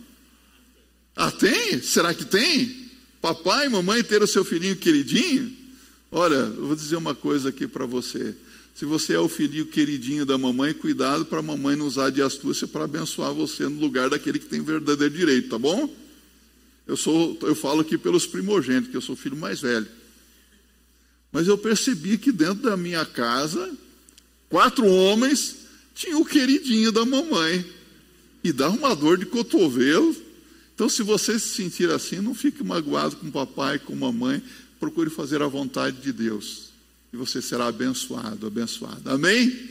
Ah, 1.16 1.32
tem? 1.32 1.82
Será 1.82 2.14
que 2.14 2.25
tem? 2.25 2.90
Papai 3.22 3.66
e 3.66 3.70
mamãe 3.70 4.04
ter 4.04 4.22
o 4.22 4.28
seu 4.28 4.44
filhinho 4.44 4.75
queridinho? 4.75 5.52
Olha, 6.12 6.36
eu 6.36 6.68
vou 6.68 6.75
dizer 6.75 6.98
uma 6.98 7.16
coisa 7.16 7.50
aqui 7.50 7.68
para 7.68 7.86
você. 7.86 8.36
Se 8.75 8.84
você 8.84 9.13
é 9.13 9.20
o 9.20 9.29
filhinho 9.29 9.65
queridinho 9.65 10.25
da 10.25 10.38
mamãe, 10.38 10.74
cuidado 10.74 11.25
para 11.25 11.39
a 11.39 11.41
mamãe 11.41 11.77
não 11.77 11.88
usar 11.88 12.10
de 12.10 12.22
astúcia 12.22 12.67
para 12.67 12.84
abençoar 12.84 13.34
você 13.34 13.70
no 13.70 13.79
lugar 13.79 14.10
daquele 14.10 14.38
que 14.38 14.48
tem 14.48 14.62
verdadeiro 14.62 15.15
direito, 15.15 15.48
tá 15.48 15.58
bom? 15.58 15.89
Eu 16.86 16.98
sou, 16.98 17.38
eu 17.44 17.55
falo 17.55 17.79
aqui 17.79 17.98
pelos 17.98 18.27
primogênitos, 18.27 18.91
que 18.91 18.98
eu 18.98 19.01
sou 19.01 19.15
filho 19.15 19.38
mais 19.38 19.62
velho. 19.62 19.88
Mas 21.32 21.48
eu 21.48 21.58
percebi 21.58 22.17
que 22.17 22.34
dentro 22.34 22.63
da 22.63 22.75
minha 22.75 23.05
casa, 23.05 23.74
quatro 24.50 24.86
homens 24.86 25.55
tinham 25.96 26.20
o 26.20 26.25
queridinho 26.25 26.91
da 26.91 27.05
mamãe. 27.05 27.65
E 28.44 28.51
dá 28.51 28.70
uma 28.70 28.94
dor 28.94 29.17
de 29.17 29.25
cotovelo. 29.25 30.13
Então, 30.75 30.89
se 30.89 31.01
você 31.01 31.39
se 31.39 31.48
sentir 31.48 31.89
assim, 31.89 32.20
não 32.20 32.36
fique 32.36 32.62
magoado 32.62 33.15
com 33.15 33.27
o 33.27 33.32
papai, 33.32 33.79
com 33.79 33.94
a 33.94 33.96
mamãe. 33.96 34.44
Procure 34.82 35.10
fazer 35.10 35.41
a 35.41 35.48
vontade 35.48 36.01
de 36.01 36.12
Deus 36.12 36.64
e 37.14 37.18
você 37.18 37.42
será 37.42 37.68
abençoado, 37.68 38.48
abençoada. 38.48 39.14
Amém? 39.14 39.70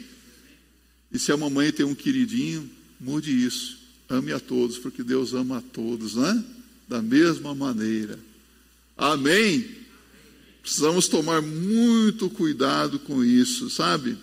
E 1.12 1.18
se 1.18 1.30
a 1.30 1.36
mamãe 1.36 1.70
tem 1.70 1.86
um 1.86 1.94
queridinho, 1.94 2.68
mude 2.98 3.30
isso. 3.30 3.78
Ame 4.08 4.32
a 4.32 4.40
todos, 4.40 4.78
porque 4.78 5.02
Deus 5.02 5.32
ama 5.32 5.58
a 5.58 5.62
todos, 5.62 6.14
né? 6.14 6.44
Da 6.88 7.00
mesma 7.00 7.54
maneira. 7.54 8.18
Amém? 8.96 9.68
Precisamos 10.62 11.08
tomar 11.08 11.42
muito 11.42 12.30
cuidado 12.30 12.98
com 12.98 13.22
isso, 13.22 13.68
sabe? 13.70 14.16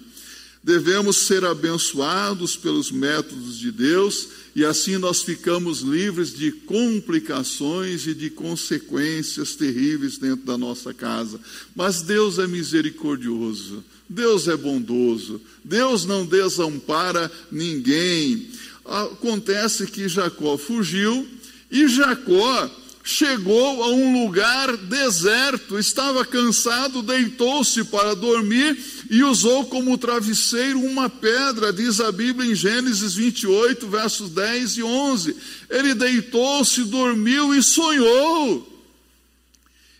Devemos 0.64 1.26
ser 1.26 1.44
abençoados 1.44 2.56
pelos 2.56 2.92
métodos 2.92 3.58
de 3.58 3.72
Deus 3.72 4.28
e 4.56 4.64
assim 4.64 4.98
nós 4.98 5.24
ficamos 5.24 5.80
livres 5.80 6.32
de 6.32 6.52
complicações 6.52 8.06
e 8.06 8.14
de 8.14 8.30
consequências 8.30 9.56
terríveis 9.56 10.20
dentro 10.20 10.46
da 10.46 10.60
nossa 10.60 10.94
casa. 10.94 11.40
Mas 11.76 12.04
Deus 12.04 12.38
é 12.38 12.46
misericordioso, 12.46 13.84
Deus 14.08 14.48
é 14.48 14.56
bondoso, 14.56 15.42
Deus 15.64 16.06
não 16.06 16.28
desampara 16.28 17.32
ninguém. 17.52 18.48
Acontece 18.86 19.88
que 19.88 20.08
Jacó 20.08 20.60
fugiu 20.60 21.28
e 21.72 21.88
Jacó 21.88 22.70
chegou 23.04 23.84
a 23.84 23.90
um 23.90 24.24
lugar 24.24 24.78
deserto, 24.78 25.80
estava 25.80 26.24
cansado, 26.26 27.02
deitou-se 27.02 27.84
para 27.86 28.16
dormir 28.16 28.78
e 29.10 29.24
usou 29.24 29.66
como 29.66 29.98
travesseiro 29.98 30.80
uma 30.80 31.10
pedra, 31.10 31.74
diz 31.74 32.00
a 32.00 32.12
Bíblia 32.12 32.52
em 32.52 32.56
Gênesis 32.56 33.14
28, 33.16 33.88
versos 33.88 34.30
10 34.30 34.78
e 34.78 34.84
11. 34.84 35.36
Ele 35.70 35.94
deitou-se, 35.94 36.84
dormiu 36.84 37.54
e 37.54 37.64
sonhou. 37.64 38.68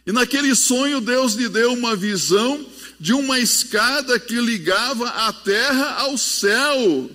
E 0.06 0.12
naquele 0.12 0.56
sonho, 0.56 1.00
Deus 1.00 1.34
lhe 1.34 1.48
deu 1.48 1.74
uma 1.74 1.96
visão 1.96 2.66
de 3.00 3.14
uma 3.14 3.40
escada 3.40 4.20
que 4.20 4.36
ligava 4.36 5.08
a 5.10 5.34
terra 5.34 6.02
ao 6.02 6.18
céu. 6.18 7.10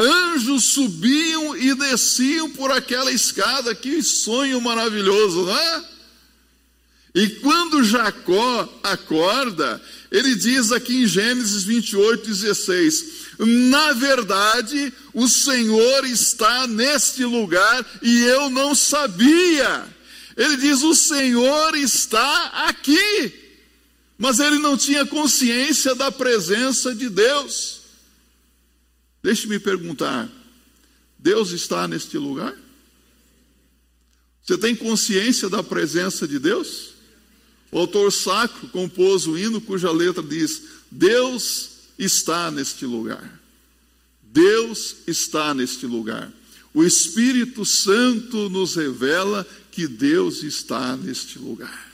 Anjos 0.00 0.64
subiam 0.66 1.56
e 1.56 1.74
desciam 1.74 2.48
por 2.50 2.70
aquela 2.70 3.10
escada, 3.10 3.74
que 3.74 4.00
sonho 4.02 4.60
maravilhoso, 4.60 5.44
não 5.44 5.58
é? 5.58 5.84
E 7.14 7.28
quando 7.40 7.82
Jacó 7.82 8.80
acorda, 8.82 9.82
ele 10.08 10.36
diz 10.36 10.70
aqui 10.70 11.02
em 11.02 11.06
Gênesis 11.06 11.64
28, 11.64 12.24
16: 12.24 13.04
Na 13.40 13.92
verdade, 13.92 14.92
o 15.12 15.26
Senhor 15.26 16.04
está 16.04 16.68
neste 16.68 17.24
lugar 17.24 17.84
e 18.00 18.22
eu 18.22 18.48
não 18.50 18.76
sabia. 18.76 19.84
Ele 20.36 20.56
diz: 20.58 20.82
O 20.82 20.94
Senhor 20.94 21.74
está 21.76 22.66
aqui, 22.68 23.34
mas 24.16 24.38
ele 24.38 24.60
não 24.60 24.76
tinha 24.76 25.04
consciência 25.04 25.96
da 25.96 26.12
presença 26.12 26.94
de 26.94 27.08
Deus. 27.08 27.77
Deixe-me 29.22 29.58
perguntar: 29.58 30.30
Deus 31.18 31.50
está 31.50 31.88
neste 31.88 32.16
lugar? 32.16 32.56
Você 34.42 34.56
tem 34.56 34.74
consciência 34.74 35.48
da 35.48 35.62
presença 35.62 36.26
de 36.26 36.38
Deus? 36.38 36.94
O 37.70 37.78
autor 37.78 38.10
sacro 38.10 38.68
compôs 38.68 39.26
o 39.26 39.36
hino 39.36 39.60
cuja 39.60 39.90
letra 39.90 40.22
diz: 40.22 40.62
Deus 40.90 41.70
está 41.98 42.50
neste 42.50 42.86
lugar. 42.86 43.38
Deus 44.22 44.96
está 45.06 45.52
neste 45.52 45.86
lugar. 45.86 46.32
O 46.72 46.84
Espírito 46.84 47.64
Santo 47.64 48.48
nos 48.48 48.76
revela 48.76 49.46
que 49.72 49.88
Deus 49.88 50.42
está 50.42 50.96
neste 50.96 51.38
lugar. 51.38 51.88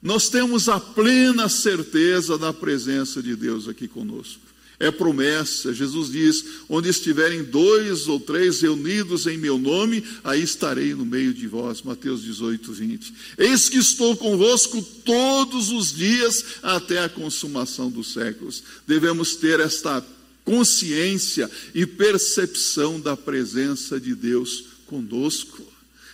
Nós 0.00 0.28
temos 0.28 0.68
a 0.68 0.78
plena 0.78 1.48
certeza 1.48 2.38
da 2.38 2.52
presença 2.52 3.22
de 3.22 3.34
Deus 3.34 3.68
aqui 3.68 3.88
conosco 3.88 4.45
é 4.78 4.90
promessa. 4.90 5.72
Jesus 5.72 6.10
diz: 6.10 6.44
onde 6.68 6.88
estiverem 6.88 7.42
dois 7.42 8.08
ou 8.08 8.20
três 8.20 8.60
reunidos 8.60 9.26
em 9.26 9.38
meu 9.38 9.58
nome, 9.58 10.04
aí 10.22 10.42
estarei 10.42 10.94
no 10.94 11.04
meio 11.04 11.32
de 11.32 11.46
vós. 11.46 11.82
Mateus 11.82 12.22
18, 12.22 12.72
20. 12.72 13.14
Eis 13.38 13.68
que 13.68 13.78
estou 13.78 14.16
convosco 14.16 14.82
todos 15.04 15.70
os 15.70 15.92
dias 15.92 16.44
até 16.62 17.02
a 17.02 17.08
consumação 17.08 17.90
dos 17.90 18.12
séculos. 18.12 18.62
Devemos 18.86 19.36
ter 19.36 19.60
esta 19.60 20.04
consciência 20.44 21.50
e 21.74 21.84
percepção 21.84 23.00
da 23.00 23.16
presença 23.16 23.98
de 23.98 24.14
Deus 24.14 24.64
conosco. 24.86 25.66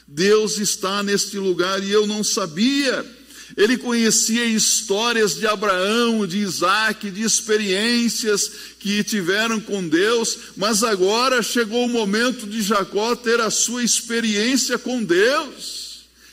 Deus 0.09 0.59
está 0.59 1.03
neste 1.03 1.39
lugar 1.39 1.83
e 1.83 1.91
eu 1.91 2.07
não 2.07 2.25
sabia. 2.25 3.22
Ele 3.57 3.77
conhecia 3.77 4.45
histórias 4.45 5.35
de 5.35 5.47
Abraão, 5.47 6.27
de 6.27 6.39
Isaac, 6.39 7.11
de 7.11 7.23
experiências 7.23 8.51
que 8.79 9.05
tiveram 9.05 9.61
com 9.61 9.87
Deus, 9.87 10.39
mas 10.57 10.83
agora 10.83 11.43
chegou 11.43 11.85
o 11.85 11.89
momento 11.89 12.47
de 12.47 12.63
Jacó 12.63 13.15
ter 13.15 13.41
a 13.41 13.51
sua 13.51 13.85
experiência 13.85 14.79
com 14.79 15.03
Deus. 15.03 15.83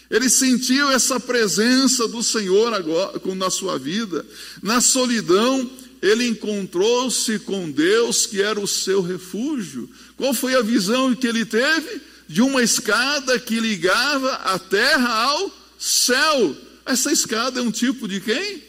Ele 0.09 0.27
sentiu 0.27 0.89
essa 0.89 1.19
presença 1.19 2.07
do 2.07 2.23
Senhor 2.23 2.73
agora 2.73 3.21
na 3.35 3.49
sua 3.49 3.77
vida. 3.77 4.25
Na 4.61 4.81
solidão, 4.81 5.69
ele 6.01 6.27
encontrou-se 6.27 7.37
com 7.39 7.69
Deus, 7.69 8.25
que 8.25 8.41
era 8.41 8.59
o 8.59 8.67
seu 8.67 9.01
refúgio. 9.01 9.89
Qual 10.17 10.33
foi 10.33 10.55
a 10.55 10.61
visão 10.61 11.13
que 11.13 11.27
ele 11.27 11.45
teve? 11.45 12.01
De 12.27 12.41
uma 12.41 12.63
escada 12.63 13.37
que 13.37 13.59
ligava 13.59 14.33
a 14.35 14.57
terra 14.57 15.09
ao 15.09 15.51
céu. 15.77 16.55
Essa 16.85 17.11
escada 17.11 17.59
é 17.59 17.63
um 17.63 17.71
tipo 17.71 18.07
de 18.07 18.19
quem? 18.19 18.63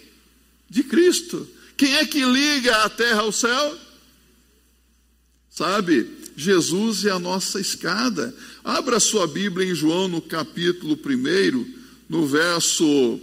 De 0.68 0.82
Cristo. 0.82 1.48
Quem 1.76 1.94
é 1.94 2.04
que 2.04 2.24
liga 2.24 2.84
a 2.84 2.88
terra 2.88 3.20
ao 3.20 3.32
céu? 3.32 3.78
Sabe, 5.50 6.08
Jesus 6.36 7.04
é 7.04 7.10
a 7.10 7.18
nossa 7.18 7.60
escada. 7.60 8.34
Abra 8.64 9.00
sua 9.00 9.26
Bíblia 9.26 9.70
em 9.70 9.74
João 9.74 10.08
no 10.08 10.22
capítulo 10.22 10.98
1, 10.98 11.66
no 12.08 12.26
verso 12.26 13.20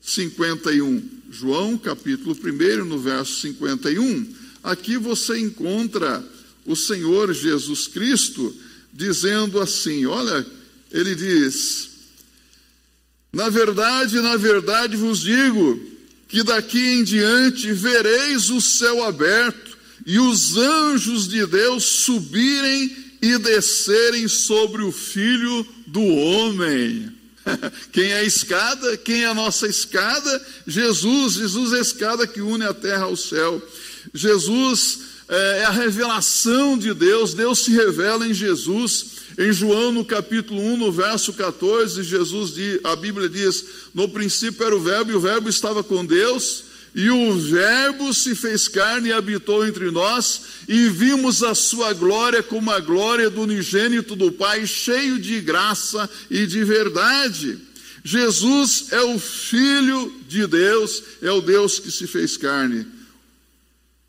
51. 0.00 1.02
João, 1.30 1.76
capítulo 1.76 2.36
1, 2.36 2.84
no 2.84 2.98
verso 2.98 3.40
51. 3.40 4.34
Aqui 4.62 4.96
você 4.96 5.38
encontra 5.38 6.24
o 6.64 6.76
Senhor 6.76 7.32
Jesus 7.32 7.86
Cristo 7.88 8.54
dizendo 8.92 9.60
assim: 9.60 10.06
olha, 10.06 10.46
ele 10.90 11.14
diz: 11.14 11.90
na 13.36 13.50
verdade, 13.50 14.18
na 14.22 14.34
verdade 14.38 14.96
vos 14.96 15.20
digo 15.20 15.78
que 16.26 16.42
daqui 16.42 16.78
em 16.78 17.04
diante 17.04 17.70
vereis 17.70 18.48
o 18.48 18.62
céu 18.62 19.04
aberto 19.04 19.76
e 20.06 20.18
os 20.18 20.56
anjos 20.56 21.28
de 21.28 21.44
Deus 21.44 21.84
subirem 21.84 22.96
e 23.20 23.36
descerem 23.36 24.26
sobre 24.26 24.82
o 24.82 24.90
filho 24.90 25.66
do 25.86 26.02
homem. 26.02 27.12
Quem 27.92 28.10
é 28.10 28.20
a 28.20 28.24
escada? 28.24 28.96
Quem 28.96 29.24
é 29.24 29.26
a 29.26 29.34
nossa 29.34 29.66
escada? 29.66 30.46
Jesus. 30.66 31.34
Jesus 31.34 31.74
é 31.74 31.76
a 31.76 31.82
escada 31.82 32.26
que 32.26 32.40
une 32.40 32.64
a 32.64 32.72
terra 32.72 33.04
ao 33.04 33.18
céu. 33.18 33.60
Jesus 34.14 35.00
é, 35.28 35.58
é 35.58 35.64
a 35.66 35.70
revelação 35.70 36.78
de 36.78 36.94
Deus. 36.94 37.34
Deus 37.34 37.58
se 37.58 37.70
revela 37.70 38.26
em 38.26 38.32
Jesus. 38.32 39.15
Em 39.38 39.52
João, 39.52 39.92
no 39.92 40.02
capítulo 40.02 40.62
1, 40.62 40.76
no 40.78 40.90
verso 40.90 41.32
14, 41.34 42.02
Jesus 42.02 42.54
diz, 42.54 42.80
a 42.82 42.96
Bíblia 42.96 43.28
diz: 43.28 43.64
No 43.92 44.08
princípio 44.08 44.64
era 44.64 44.74
o 44.74 44.80
Verbo, 44.80 45.12
e 45.12 45.14
o 45.14 45.20
Verbo 45.20 45.50
estava 45.50 45.84
com 45.84 46.06
Deus, 46.06 46.64
e 46.94 47.10
o 47.10 47.38
Verbo 47.38 48.14
se 48.14 48.34
fez 48.34 48.66
carne 48.66 49.10
e 49.10 49.12
habitou 49.12 49.66
entre 49.66 49.90
nós, 49.90 50.40
e 50.66 50.88
vimos 50.88 51.42
a 51.42 51.54
sua 51.54 51.92
glória 51.92 52.42
como 52.42 52.70
a 52.70 52.80
glória 52.80 53.28
do 53.28 53.42
unigênito 53.42 54.16
do 54.16 54.32
Pai, 54.32 54.66
cheio 54.66 55.18
de 55.18 55.38
graça 55.42 56.08
e 56.30 56.46
de 56.46 56.64
verdade. 56.64 57.58
Jesus 58.02 58.86
é 58.90 59.02
o 59.02 59.18
Filho 59.18 60.14
de 60.26 60.46
Deus, 60.46 61.02
é 61.20 61.30
o 61.30 61.42
Deus 61.42 61.78
que 61.78 61.90
se 61.90 62.06
fez 62.06 62.38
carne. 62.38 62.86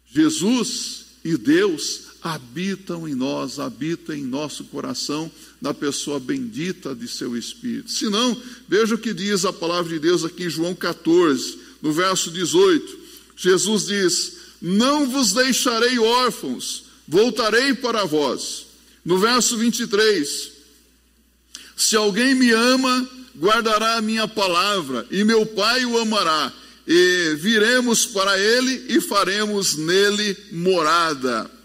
Jesus 0.10 1.08
e 1.26 1.36
Deus 1.36 2.07
habitam 2.22 3.08
em 3.08 3.16
nós, 3.16 3.60
habitam 3.60 4.16
em 4.16 4.24
nosso 4.24 4.64
coração, 4.66 5.32
na 5.62 5.74
pessoa 5.74 6.20
bendita 6.20 6.96
de 6.96 7.08
seu 7.08 7.38
Espírito. 7.38 7.92
Se 7.92 8.10
não, 8.10 8.40
veja 8.68 8.96
o 8.96 8.98
que 8.98 9.14
diz 9.14 9.46
a 9.46 9.54
palavra 9.54 9.94
de 9.94 10.00
Deus 10.00 10.24
aqui 10.24 10.46
em 10.46 10.50
João 10.50 10.76
14, 10.76 11.60
no 11.82 11.92
verso 11.92 12.32
18. 12.32 13.00
Jesus 13.36 13.86
diz: 13.86 14.38
Não 14.62 15.10
vos 15.10 15.34
deixarei 15.34 16.00
órfãos, 16.00 16.86
voltarei 17.08 17.74
para 17.74 18.06
vós. 18.06 18.66
No 19.06 19.18
verso 19.18 19.58
23, 19.58 20.52
se 21.78 21.96
alguém 21.96 22.36
me 22.36 22.52
ama, 22.52 23.10
guardará 23.38 23.98
a 23.98 24.02
minha 24.02 24.28
palavra, 24.28 25.06
e 25.10 25.24
meu 25.24 25.46
Pai 25.46 25.86
o 25.86 25.98
amará, 25.98 26.52
e 26.86 27.36
viremos 27.38 28.06
para 28.06 28.38
ele 28.38 28.86
e 28.90 29.00
faremos 29.00 29.76
nele 29.78 30.36
morada. 30.52 31.57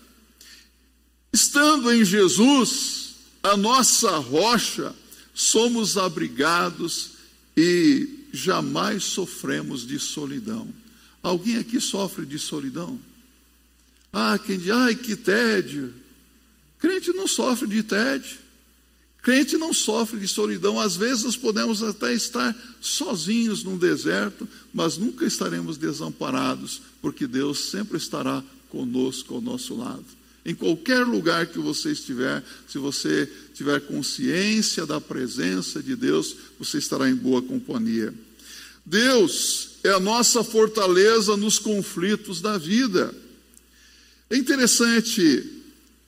Estando 1.32 1.90
em 1.90 2.04
Jesus, 2.04 3.14
a 3.42 3.56
nossa 3.56 4.18
rocha, 4.18 4.94
somos 5.34 5.96
abrigados 5.96 7.12
e 7.56 8.26
jamais 8.32 9.04
sofremos 9.04 9.86
de 9.86 9.98
solidão. 9.98 10.68
Alguém 11.22 11.56
aqui 11.56 11.80
sofre 11.80 12.26
de 12.26 12.38
solidão? 12.38 12.98
Ah, 14.12 14.38
quem 14.38 14.58
diz, 14.58 14.70
ai 14.70 14.94
que 14.94 15.16
tédio. 15.16 15.94
Crente 16.78 17.12
não 17.12 17.26
sofre 17.26 17.66
de 17.66 17.82
tédio. 17.82 18.38
Crente 19.22 19.56
não 19.56 19.72
sofre 19.72 20.18
de 20.18 20.28
solidão. 20.28 20.78
Às 20.78 20.96
vezes 20.96 21.24
nós 21.24 21.36
podemos 21.36 21.82
até 21.82 22.12
estar 22.12 22.54
sozinhos 22.80 23.62
num 23.62 23.78
deserto, 23.78 24.46
mas 24.74 24.98
nunca 24.98 25.24
estaremos 25.24 25.78
desamparados, 25.78 26.82
porque 27.00 27.26
Deus 27.26 27.70
sempre 27.70 27.96
estará 27.96 28.42
conosco 28.68 29.34
ao 29.34 29.40
nosso 29.40 29.76
lado. 29.76 30.04
Em 30.44 30.54
qualquer 30.54 31.06
lugar 31.06 31.46
que 31.46 31.58
você 31.58 31.92
estiver, 31.92 32.42
se 32.66 32.76
você 32.78 33.30
tiver 33.54 33.80
consciência 33.80 34.84
da 34.84 35.00
presença 35.00 35.80
de 35.80 35.94
Deus, 35.94 36.34
você 36.58 36.78
estará 36.78 37.08
em 37.08 37.14
boa 37.14 37.40
companhia. 37.40 38.12
Deus 38.84 39.76
é 39.84 39.90
a 39.90 40.00
nossa 40.00 40.42
fortaleza 40.42 41.36
nos 41.36 41.58
conflitos 41.58 42.40
da 42.40 42.58
vida. 42.58 43.14
É 44.28 44.36
interessante, 44.36 45.62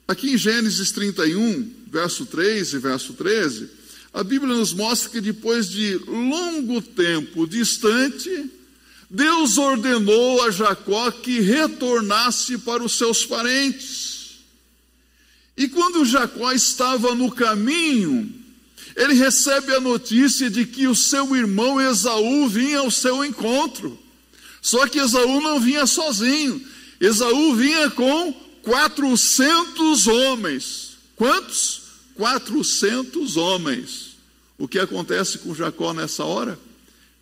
aqui 0.07 0.31
em 0.31 0.37
Gênesis 0.37 0.91
31, 0.91 1.71
verso 1.87 2.25
3 2.25 2.73
e 2.73 2.77
verso 2.79 3.13
13, 3.13 3.69
a 4.13 4.23
Bíblia 4.23 4.55
nos 4.55 4.73
mostra 4.73 5.09
que 5.09 5.21
depois 5.21 5.69
de 5.69 5.95
longo 6.07 6.81
tempo 6.81 7.47
distante, 7.47 8.49
Deus 9.09 9.57
ordenou 9.57 10.41
a 10.43 10.51
Jacó 10.51 11.11
que 11.11 11.39
retornasse 11.39 12.57
para 12.57 12.83
os 12.83 12.97
seus 12.97 13.25
parentes. 13.25 14.14
E 15.57 15.67
quando 15.67 16.05
Jacó 16.05 16.51
estava 16.51 17.15
no 17.15 17.31
caminho, 17.31 18.31
ele 18.95 19.13
recebe 19.13 19.73
a 19.73 19.79
notícia 19.79 20.49
de 20.49 20.65
que 20.65 20.87
o 20.87 20.95
seu 20.95 21.35
irmão 21.35 21.79
Esaú 21.79 22.47
vinha 22.47 22.79
ao 22.79 22.91
seu 22.91 23.23
encontro. 23.23 23.97
Só 24.61 24.87
que 24.87 24.99
Esaú 24.99 25.41
não 25.41 25.59
vinha 25.59 25.85
sozinho. 25.85 26.61
Esaú 26.99 27.55
vinha 27.55 27.89
com 27.89 28.33
400 28.63 30.07
homens. 30.07 30.97
Quantos? 31.15 31.83
400 32.15 33.37
homens. 33.37 34.15
O 34.57 34.67
que 34.67 34.79
acontece 34.79 35.39
com 35.39 35.53
Jacó 35.53 35.93
nessa 35.93 36.23
hora? 36.23 36.57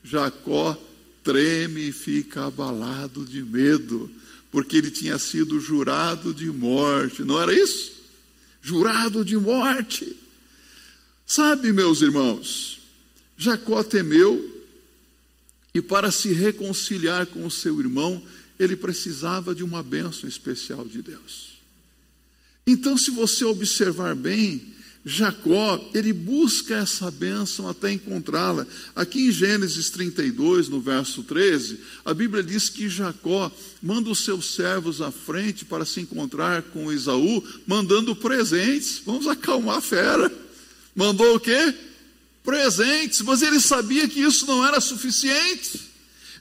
Jacó 0.03 0.77
treme 1.23 1.89
e 1.89 1.91
fica 1.91 2.45
abalado 2.45 3.25
de 3.25 3.41
medo, 3.41 4.11
porque 4.51 4.77
ele 4.77 4.91
tinha 4.91 5.17
sido 5.17 5.59
jurado 5.59 6.33
de 6.33 6.47
morte, 6.47 7.23
não 7.23 7.41
era 7.41 7.53
isso? 7.53 7.92
Jurado 8.63 9.26
de 9.26 9.36
morte. 9.36 10.15
Sabe, 11.28 11.73
meus 11.73 12.02
irmãos, 12.02 12.80
Jacó 13.38 13.84
temeu 13.84 14.63
e 15.73 15.82
para 15.82 16.10
se 16.12 16.32
reconciliar 16.32 17.26
com 17.26 17.45
o 17.45 17.52
seu 17.52 17.78
irmão, 17.82 18.23
ele 18.58 18.78
precisava 18.78 19.54
de 19.54 19.63
uma 19.63 19.84
bênção 19.84 20.30
especial 20.30 20.86
de 20.88 21.02
Deus. 21.02 21.58
Então, 22.65 22.97
se 22.97 23.12
você 23.12 23.43
observar 23.43 24.15
bem, 24.15 24.72
Jacó, 25.05 25.91
ele 25.93 26.13
busca 26.13 26.75
essa 26.75 27.11
bênção 27.11 27.67
até 27.67 27.91
encontrá-la. 27.91 28.65
Aqui 28.95 29.27
em 29.27 29.31
Gênesis 29.31 29.89
32, 29.89 30.69
no 30.69 30.79
verso 30.79 31.23
13, 31.23 31.77
a 32.05 32.13
Bíblia 32.13 32.41
diz 32.41 32.69
que 32.69 32.87
Jacó 32.87 33.51
manda 33.81 34.09
os 34.09 34.19
seus 34.23 34.55
servos 34.55 35.01
à 35.01 35.11
frente 35.11 35.65
para 35.65 35.83
se 35.83 35.99
encontrar 35.99 36.61
com 36.61 36.91
Esaú, 36.91 37.43
mandando 37.67 38.15
presentes. 38.15 39.01
Vamos 39.05 39.27
acalmar 39.27 39.77
a 39.79 39.81
fera. 39.81 40.31
Mandou 40.95 41.35
o 41.35 41.39
quê? 41.39 41.73
Presentes, 42.41 43.21
mas 43.21 43.41
ele 43.41 43.59
sabia 43.59 44.07
que 44.07 44.21
isso 44.21 44.45
não 44.45 44.65
era 44.65 44.79
suficiente. 44.79 45.81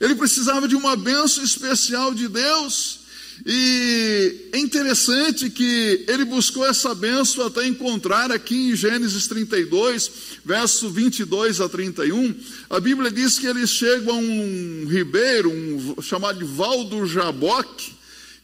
Ele 0.01 0.15
precisava 0.15 0.69
de 0.69 0.77
uma 0.77 0.95
bênção 0.95 1.43
especial 1.43 2.15
de 2.15 2.29
Deus. 2.29 3.02
E 3.45 4.51
é 4.53 4.59
interessante 4.59 5.51
que 5.51 6.05
ele 6.07 6.25
buscou 6.25 6.65
essa 6.65 6.95
benção 6.95 7.47
até 7.47 7.67
encontrar 7.67 8.31
aqui 8.31 8.71
em 8.71 8.77
Gênesis 8.77 9.27
32, 9.27 10.11
verso 10.45 10.89
22 10.91 11.61
a 11.61 11.69
31. 11.69 12.35
A 12.71 12.79
Bíblia 12.79 13.11
diz 13.11 13.39
que 13.39 13.47
eles 13.47 13.71
chegam 13.71 14.15
a 14.15 14.19
um 14.19 14.87
ribeiro, 14.89 15.51
um, 15.51 16.01
chamado 16.03 16.39
de 16.39 16.45
Val 16.45 16.85
do 16.85 17.05
Jaboque, 17.07 17.93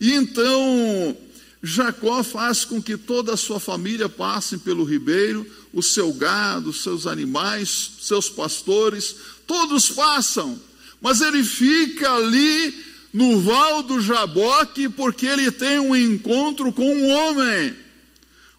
e 0.01 0.15
então 0.15 1.17
Jacó 1.63 2.23
faz 2.23 2.65
com 2.65 2.83
que 2.83 2.97
toda 2.97 3.35
a 3.35 3.37
sua 3.37 3.61
família 3.61 4.09
passe 4.09 4.59
pelo 4.59 4.85
ribeiro, 4.85 5.47
o 5.73 5.83
seu 5.83 6.13
gado, 6.13 6.73
seus 6.73 7.07
animais, 7.07 7.93
seus 8.01 8.29
pastores, 8.29 9.15
todos 9.47 9.91
passam, 9.91 10.59
mas 11.01 11.21
ele 11.21 11.45
fica 11.45 12.13
ali 12.15 12.89
no 13.13 13.41
Val 13.41 13.83
do 13.83 14.01
Jaboque, 14.01 14.89
porque 14.89 15.27
ele 15.27 15.51
tem 15.51 15.79
um 15.79 15.95
encontro 15.97 16.73
com 16.73 16.85
um 16.85 17.09
homem. 17.11 17.75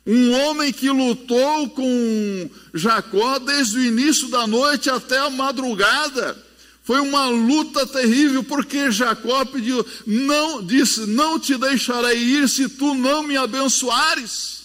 Um 0.06 0.32
homem 0.34 0.74
que 0.74 0.90
lutou 0.90 1.70
com 1.70 2.50
Jacó 2.74 3.38
desde 3.40 3.78
o 3.78 3.84
início 3.84 4.28
da 4.30 4.48
noite 4.48 4.90
até 4.90 5.20
a 5.20 5.30
madrugada. 5.30 6.38
Foi 6.84 7.00
uma 7.00 7.28
luta 7.28 7.86
terrível, 7.86 8.44
porque 8.44 8.92
Jacó 8.92 9.46
pediu, 9.46 9.86
não, 10.08 10.66
disse: 10.66 11.06
Não 11.06 11.40
te 11.40 11.56
deixarei 11.56 12.18
ir 12.18 12.50
se 12.50 12.68
tu 12.68 12.96
não 12.96 13.22
me 13.22 13.38
abençoares. 13.38 14.60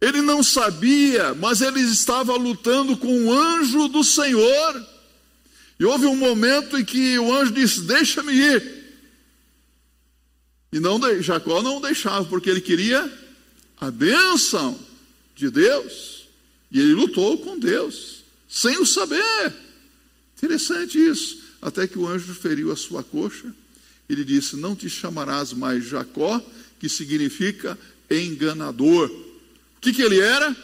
Ele 0.00 0.22
não 0.22 0.42
sabia, 0.42 1.34
mas 1.34 1.60
ele 1.60 1.80
estava 1.80 2.34
lutando 2.36 2.96
com 2.96 3.26
o 3.26 3.32
anjo 3.34 3.88
do 3.88 4.02
Senhor. 4.02 4.86
E 5.78 5.84
houve 5.84 6.06
um 6.06 6.16
momento 6.16 6.78
em 6.78 6.84
que 6.84 7.18
o 7.18 7.34
anjo 7.34 7.52
disse: 7.52 7.82
Deixa-me 7.82 8.32
ir. 8.32 8.76
E 10.72 10.80
não, 10.80 11.00
Jacó 11.22 11.62
não 11.62 11.80
deixava, 11.80 12.24
porque 12.26 12.50
ele 12.50 12.60
queria 12.60 13.10
a 13.78 13.90
bênção 13.90 14.78
de 15.34 15.50
Deus. 15.50 16.26
E 16.70 16.80
ele 16.80 16.94
lutou 16.94 17.38
com 17.38 17.58
Deus, 17.58 18.24
sem 18.48 18.78
o 18.78 18.86
saber. 18.86 19.54
Interessante 20.36 20.98
isso. 20.98 21.44
Até 21.62 21.86
que 21.86 21.98
o 21.98 22.06
anjo 22.06 22.34
feriu 22.34 22.72
a 22.72 22.76
sua 22.76 23.02
coxa. 23.02 23.54
Ele 24.08 24.24
disse: 24.24 24.56
Não 24.56 24.74
te 24.74 24.88
chamarás 24.88 25.52
mais 25.52 25.84
Jacó, 25.84 26.42
que 26.78 26.88
significa 26.88 27.78
enganador. 28.10 29.10
O 29.10 29.80
que, 29.80 29.92
que 29.92 30.02
ele 30.02 30.20
era? 30.20 30.54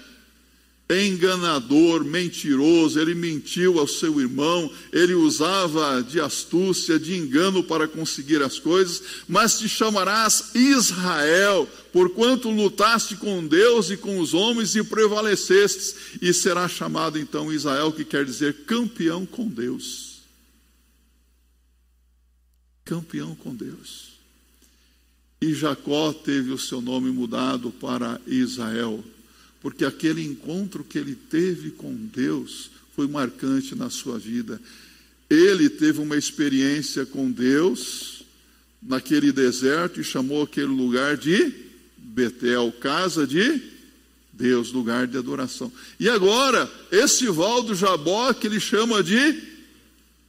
Enganador, 0.90 2.04
mentiroso, 2.04 3.00
ele 3.00 3.14
mentiu 3.14 3.78
ao 3.78 3.86
seu 3.86 4.20
irmão, 4.20 4.70
ele 4.92 5.14
usava 5.14 6.02
de 6.02 6.20
astúcia, 6.20 6.98
de 6.98 7.16
engano 7.16 7.62
para 7.62 7.88
conseguir 7.88 8.42
as 8.42 8.58
coisas, 8.58 9.02
mas 9.26 9.58
te 9.58 9.68
chamarás 9.68 10.50
Israel, 10.54 11.68
porquanto 11.92 12.50
lutaste 12.50 13.16
com 13.16 13.46
Deus 13.46 13.90
e 13.90 13.96
com 13.96 14.18
os 14.18 14.34
homens 14.34 14.74
e 14.76 14.84
prevalecestes, 14.84 15.94
e 16.20 16.32
será 16.32 16.68
chamado 16.68 17.18
então 17.18 17.52
Israel, 17.52 17.92
que 17.92 18.04
quer 18.04 18.24
dizer 18.24 18.64
campeão 18.64 19.24
com 19.24 19.48
Deus. 19.48 20.20
Campeão 22.84 23.34
com 23.34 23.54
Deus. 23.54 24.12
E 25.40 25.54
Jacó 25.54 26.12
teve 26.12 26.50
o 26.50 26.58
seu 26.58 26.80
nome 26.80 27.10
mudado 27.10 27.70
para 27.70 28.20
Israel 28.26 29.02
porque 29.62 29.84
aquele 29.84 30.24
encontro 30.24 30.82
que 30.82 30.98
ele 30.98 31.14
teve 31.14 31.70
com 31.70 31.94
Deus 31.94 32.72
foi 32.96 33.06
marcante 33.06 33.76
na 33.76 33.88
sua 33.88 34.18
vida. 34.18 34.60
Ele 35.30 35.70
teve 35.70 36.00
uma 36.00 36.16
experiência 36.16 37.06
com 37.06 37.30
Deus 37.30 38.24
naquele 38.82 39.30
deserto 39.30 40.00
e 40.00 40.04
chamou 40.04 40.42
aquele 40.42 40.66
lugar 40.66 41.16
de 41.16 41.54
Betel, 41.96 42.72
casa 42.80 43.24
de 43.24 43.62
Deus, 44.32 44.72
lugar 44.72 45.06
de 45.06 45.16
adoração. 45.16 45.72
E 45.98 46.08
agora, 46.08 46.70
esse 46.90 47.28
val 47.28 47.62
do 47.62 47.74
Jabó 47.74 48.34
que 48.34 48.48
ele 48.48 48.58
chama 48.58 49.00
de 49.00 49.40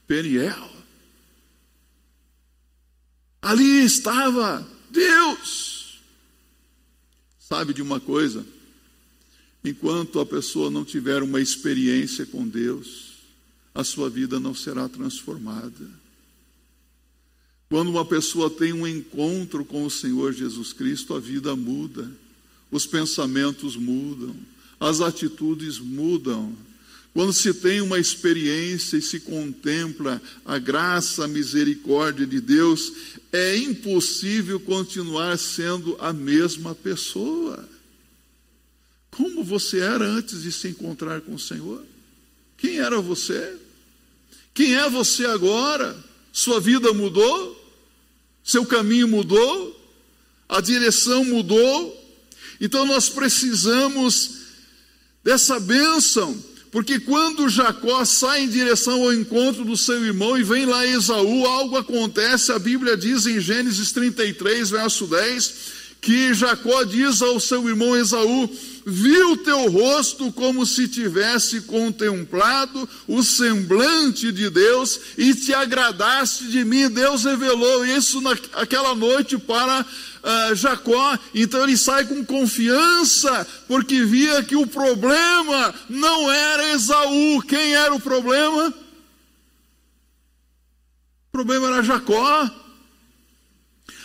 Peniel. 0.06 0.72
Ali 3.42 3.84
estava 3.84 4.66
Deus. 4.92 6.00
Sabe 7.40 7.74
de 7.74 7.82
uma 7.82 8.00
coisa? 8.00 8.46
Enquanto 9.64 10.20
a 10.20 10.26
pessoa 10.26 10.70
não 10.70 10.84
tiver 10.84 11.24
uma 11.24 11.40
experiência 11.40 12.26
com 12.26 12.46
Deus, 12.48 13.14
a 13.74 13.84
sua 13.84 14.10
vida 14.10 14.40
não 14.40 14.54
será 14.54 14.90
transformada. 14.90 16.04
Quando 17.70 17.90
uma 17.90 18.06
pessoa 18.06 18.50
tem 18.50 18.74
um 18.74 18.86
encontro 18.86 19.64
com 19.64 19.86
o 19.86 19.90
Senhor 19.90 20.34
Jesus 20.34 20.74
Cristo, 20.74 21.16
a 21.16 21.20
vida 21.20 21.56
muda, 21.56 22.12
os 22.70 22.86
pensamentos 22.86 23.76
mudam, 23.76 24.36
as 24.80 25.00
atitudes 25.00 25.80
mudam. 25.80 26.56
Quando 27.14 27.32
se 27.32 27.54
tem 27.54 27.80
uma 27.80 27.98
experiência 27.98 28.98
e 28.98 29.02
se 29.02 29.20
contempla 29.22 30.22
a 30.44 30.60
graça, 30.60 31.24
a 31.24 31.28
misericórdia 31.28 32.28
de 32.28 32.42
Deus, 32.42 32.92
é 33.32 33.56
impossível 33.56 34.60
continuar 34.60 35.38
sendo 35.38 35.96
a 36.00 36.12
mesma 36.12 36.76
pessoa. 36.76 37.73
Como 39.16 39.44
você 39.44 39.80
era 39.80 40.06
antes 40.06 40.42
de 40.42 40.52
se 40.52 40.68
encontrar 40.70 41.22
com 41.22 41.36
o 41.36 41.40
Senhor? 41.40 41.84
Quem 42.58 42.80
era 42.80 43.00
você? 43.00 43.56
Quem 44.54 44.76
é 44.76 44.90
você 44.90 45.26
agora? 45.26 45.96
Sua 46.32 46.60
vida 46.60 46.92
mudou? 46.94 47.60
Seu 48.44 48.66
caminho 48.66 49.08
mudou? 49.08 49.80
A 50.50 50.60
direção 50.62 51.24
mudou? 51.26 52.00
Então 52.60 52.86
nós 52.86 53.08
precisamos 53.08 54.38
dessa 55.24 55.60
bênção, 55.60 56.36
porque 56.72 57.00
quando 57.00 57.50
Jacó 57.50 58.04
sai 58.06 58.44
em 58.44 58.50
direção 58.50 59.04
ao 59.04 59.14
encontro 59.14 59.64
do 59.64 59.78
seu 59.78 60.04
irmão 60.04 60.38
e 60.38 60.44
vem 60.44 60.66
lá 60.66 60.86
Esaú, 60.88 61.46
algo 61.46 61.78
acontece, 61.78 62.52
a 62.52 62.58
Bíblia 62.58 62.98
diz 62.98 63.26
em 63.28 63.40
Gênesis 63.40 63.92
33, 63.92 64.72
verso 64.72 65.06
10, 65.06 65.54
que 66.04 66.34
Jacó 66.34 66.84
diz 66.84 67.22
ao 67.22 67.40
seu 67.40 67.68
irmão 67.68 67.96
Esaú: 67.96 68.50
vi 68.86 69.24
o 69.24 69.38
teu 69.38 69.72
rosto 69.72 70.32
como 70.34 70.66
se 70.66 70.86
tivesse 70.88 71.62
contemplado 71.62 72.88
o 73.08 73.24
semblante 73.24 74.30
de 74.32 74.50
Deus 74.50 75.00
e 75.18 75.34
te 75.34 75.54
agradaste 75.54 76.50
de 76.50 76.66
mim. 76.66 76.90
Deus 76.90 77.24
revelou 77.24 77.86
isso 77.86 78.20
naquela 78.20 78.94
noite 78.94 79.38
para 79.38 79.82
uh, 79.82 80.56
Jacó. 80.56 81.18
Então 81.34 81.64
ele 81.64 81.78
sai 81.78 82.06
com 82.06 82.26
confiança, 82.26 83.48
porque 83.66 84.04
via 84.04 84.44
que 84.44 84.58
o 84.58 84.68
problema 84.68 85.74
não 85.90 86.30
era 86.30 86.74
Esaú. 86.74 87.42
Quem 87.48 87.76
era 87.76 87.96
o 87.96 88.00
problema? 88.00 88.74
O 91.30 91.32
problema 91.32 91.68
era 91.68 91.82
Jacó. 91.82 92.63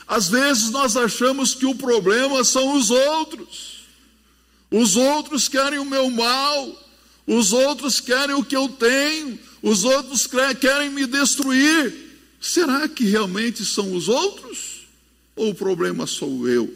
Às 0.09 0.31
vezes 0.31 0.71
nós 0.71 0.97
achamos 0.97 1.55
que 1.55 1.67
o 1.67 1.75
problema 1.75 2.43
são 2.43 2.75
os 2.75 2.91
outros. 2.91 3.85
Os 4.71 4.97
outros 4.97 5.49
querem 5.49 5.79
o 5.79 5.85
meu 5.85 6.11
mal, 6.11 6.89
os 7.27 7.53
outros 7.53 8.01
querem 8.01 8.35
o 8.35 8.45
que 8.45 8.57
eu 8.57 8.71
tenho, 8.71 9.39
os 9.63 9.85
outros 9.85 10.27
querem 10.59 10.89
me 10.89 11.07
destruir. 11.07 11.95
Será 12.41 12.89
que 12.89 13.05
realmente 13.05 13.63
são 13.67 13.95
os 13.95 14.09
outros? 14.09 14.87
Ou 15.37 15.51
o 15.51 15.55
problema 15.55 16.07
sou 16.07 16.49
eu? 16.49 16.75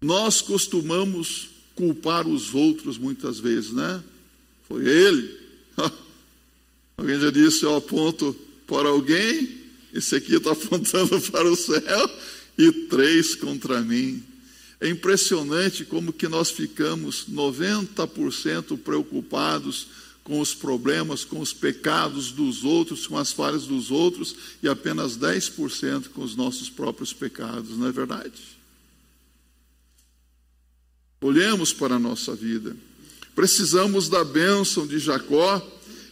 Nós 0.00 0.40
costumamos 0.40 1.50
culpar 1.74 2.26
os 2.26 2.54
outros 2.54 2.96
muitas 2.96 3.38
vezes, 3.38 3.72
né? 3.72 4.02
Foi 4.66 4.86
ele. 4.86 5.40
Alguém 6.96 7.20
já 7.20 7.30
disse, 7.30 7.64
eu 7.64 7.76
aponto 7.76 8.34
para 8.66 8.88
alguém 8.88 9.65
esse 9.96 10.14
aqui 10.14 10.34
está 10.34 10.52
apontando 10.52 11.20
para 11.32 11.50
o 11.50 11.56
céu 11.56 12.10
e 12.58 12.70
três 12.70 13.34
contra 13.34 13.80
mim. 13.80 14.22
É 14.80 14.88
impressionante 14.88 15.84
como 15.84 16.12
que 16.12 16.28
nós 16.28 16.50
ficamos 16.50 17.26
90% 17.30 18.78
preocupados 18.78 19.88
com 20.22 20.40
os 20.40 20.52
problemas, 20.52 21.24
com 21.24 21.40
os 21.40 21.52
pecados 21.52 22.32
dos 22.32 22.62
outros, 22.64 23.06
com 23.06 23.16
as 23.16 23.32
falhas 23.32 23.64
dos 23.64 23.90
outros 23.90 24.34
e 24.62 24.68
apenas 24.68 25.16
10% 25.16 26.08
com 26.08 26.22
os 26.22 26.36
nossos 26.36 26.68
próprios 26.68 27.12
pecados, 27.12 27.78
não 27.78 27.86
é 27.86 27.92
verdade? 27.92 28.56
Olhemos 31.20 31.72
para 31.72 31.94
a 31.94 31.98
nossa 31.98 32.34
vida. 32.34 32.76
Precisamos 33.34 34.08
da 34.08 34.24
bênção 34.24 34.86
de 34.86 34.98
Jacó 34.98 35.60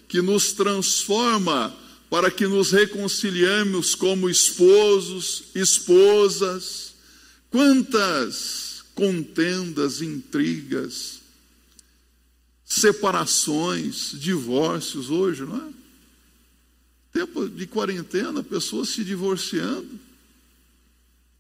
que 0.09 0.23
nos 0.23 0.53
transforma 0.53 1.77
para 2.09 2.31
que 2.31 2.47
nos 2.47 2.71
reconciliemos 2.71 3.95
como 3.95 4.31
esposos, 4.31 5.45
esposas. 5.55 6.95
Quantas 7.51 8.85
contendas, 8.95 10.01
intrigas, 10.01 11.21
separações, 12.65 14.13
divórcios 14.15 15.11
hoje, 15.11 15.43
não 15.43 15.57
é? 15.57 15.73
Tempo 17.13 17.49
de 17.49 17.67
quarentena, 17.67 18.43
pessoas 18.43 18.89
se 18.89 19.05
divorciando. 19.05 20.01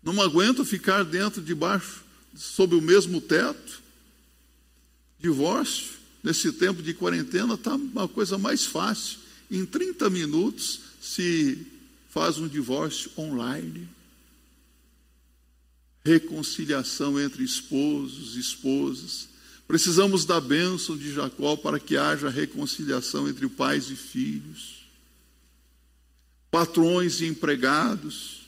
Não 0.02 0.20
aguentam 0.20 0.64
ficar 0.64 1.02
dentro, 1.04 1.42
debaixo, 1.42 2.04
sob 2.36 2.76
o 2.76 2.82
mesmo 2.82 3.20
teto. 3.20 3.82
Divórcio, 5.18 5.92
nesse 6.22 6.52
tempo 6.52 6.82
de 6.82 6.94
quarentena, 6.94 7.54
está 7.54 7.74
uma 7.74 8.06
coisa 8.06 8.36
mais 8.36 8.64
fácil. 8.64 9.23
Em 9.50 9.64
30 9.64 10.08
minutos 10.10 10.80
se 11.00 11.66
faz 12.10 12.38
um 12.38 12.48
divórcio 12.48 13.10
online. 13.18 13.88
Reconciliação 16.04 17.20
entre 17.20 17.42
esposos 17.42 18.36
e 18.36 18.40
esposas. 18.40 19.28
Precisamos 19.66 20.24
da 20.24 20.40
bênção 20.40 20.96
de 20.96 21.12
Jacó 21.12 21.56
para 21.56 21.80
que 21.80 21.96
haja 21.96 22.28
reconciliação 22.28 23.28
entre 23.28 23.48
pais 23.48 23.90
e 23.90 23.96
filhos, 23.96 24.86
patrões 26.50 27.20
e 27.20 27.26
empregados. 27.26 28.42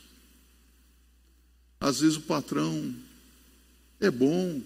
Às 1.81 2.01
vezes 2.01 2.17
o 2.17 2.23
patrão 2.23 2.95
é 3.99 4.11
bom, 4.11 4.63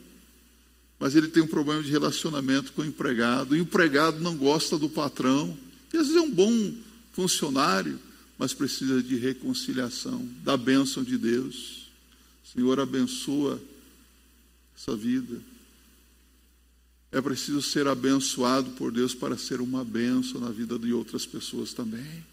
mas 0.98 1.14
ele 1.14 1.28
tem 1.28 1.42
um 1.42 1.48
problema 1.48 1.82
de 1.82 1.90
relacionamento 1.90 2.72
com 2.72 2.82
o 2.82 2.86
empregado. 2.86 3.52
O 3.52 3.56
empregado 3.56 4.20
não 4.20 4.36
gosta 4.36 4.76
do 4.76 4.88
patrão. 4.88 5.56
E 5.92 5.96
às 5.96 6.06
vezes 6.06 6.16
é 6.16 6.24
um 6.24 6.30
bom 6.30 6.74
funcionário, 7.12 7.98
mas 8.38 8.54
precisa 8.54 9.02
de 9.02 9.16
reconciliação, 9.16 10.26
da 10.42 10.56
bênção 10.56 11.02
de 11.02 11.18
Deus. 11.18 11.88
Senhor, 12.52 12.80
abençoa 12.80 13.60
essa 14.76 14.96
vida. 14.96 15.40
É 17.12 17.20
preciso 17.20 17.60
ser 17.60 17.86
abençoado 17.88 18.70
por 18.72 18.92
Deus 18.92 19.14
para 19.14 19.36
ser 19.36 19.60
uma 19.60 19.84
bênção 19.84 20.40
na 20.40 20.50
vida 20.50 20.78
de 20.78 20.92
outras 20.92 21.26
pessoas 21.26 21.72
também. 21.72 22.24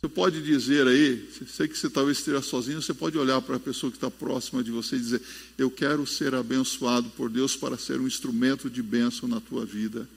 Você 0.00 0.08
pode 0.08 0.42
dizer 0.42 0.86
aí, 0.86 1.28
sei 1.46 1.68
que 1.68 1.76
você 1.76 1.90
talvez 1.90 2.18
esteja 2.18 2.40
sozinho, 2.40 2.80
você 2.80 2.94
pode 2.94 3.18
olhar 3.18 3.42
para 3.42 3.56
a 3.56 3.60
pessoa 3.60 3.90
que 3.90 3.98
está 3.98 4.10
próxima 4.10 4.64
de 4.64 4.70
você 4.70 4.96
e 4.96 5.00
dizer: 5.00 5.20
Eu 5.58 5.70
quero 5.70 6.06
ser 6.06 6.34
abençoado 6.34 7.10
por 7.10 7.28
Deus 7.28 7.54
para 7.54 7.76
ser 7.76 8.00
um 8.00 8.06
instrumento 8.06 8.70
de 8.70 8.82
bênção 8.82 9.28
na 9.28 9.40
tua 9.40 9.66
vida. 9.66 10.08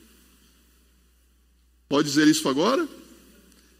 Pode 1.93 2.09
dizer 2.09 2.27
isso 2.27 2.49
agora? 2.49 2.89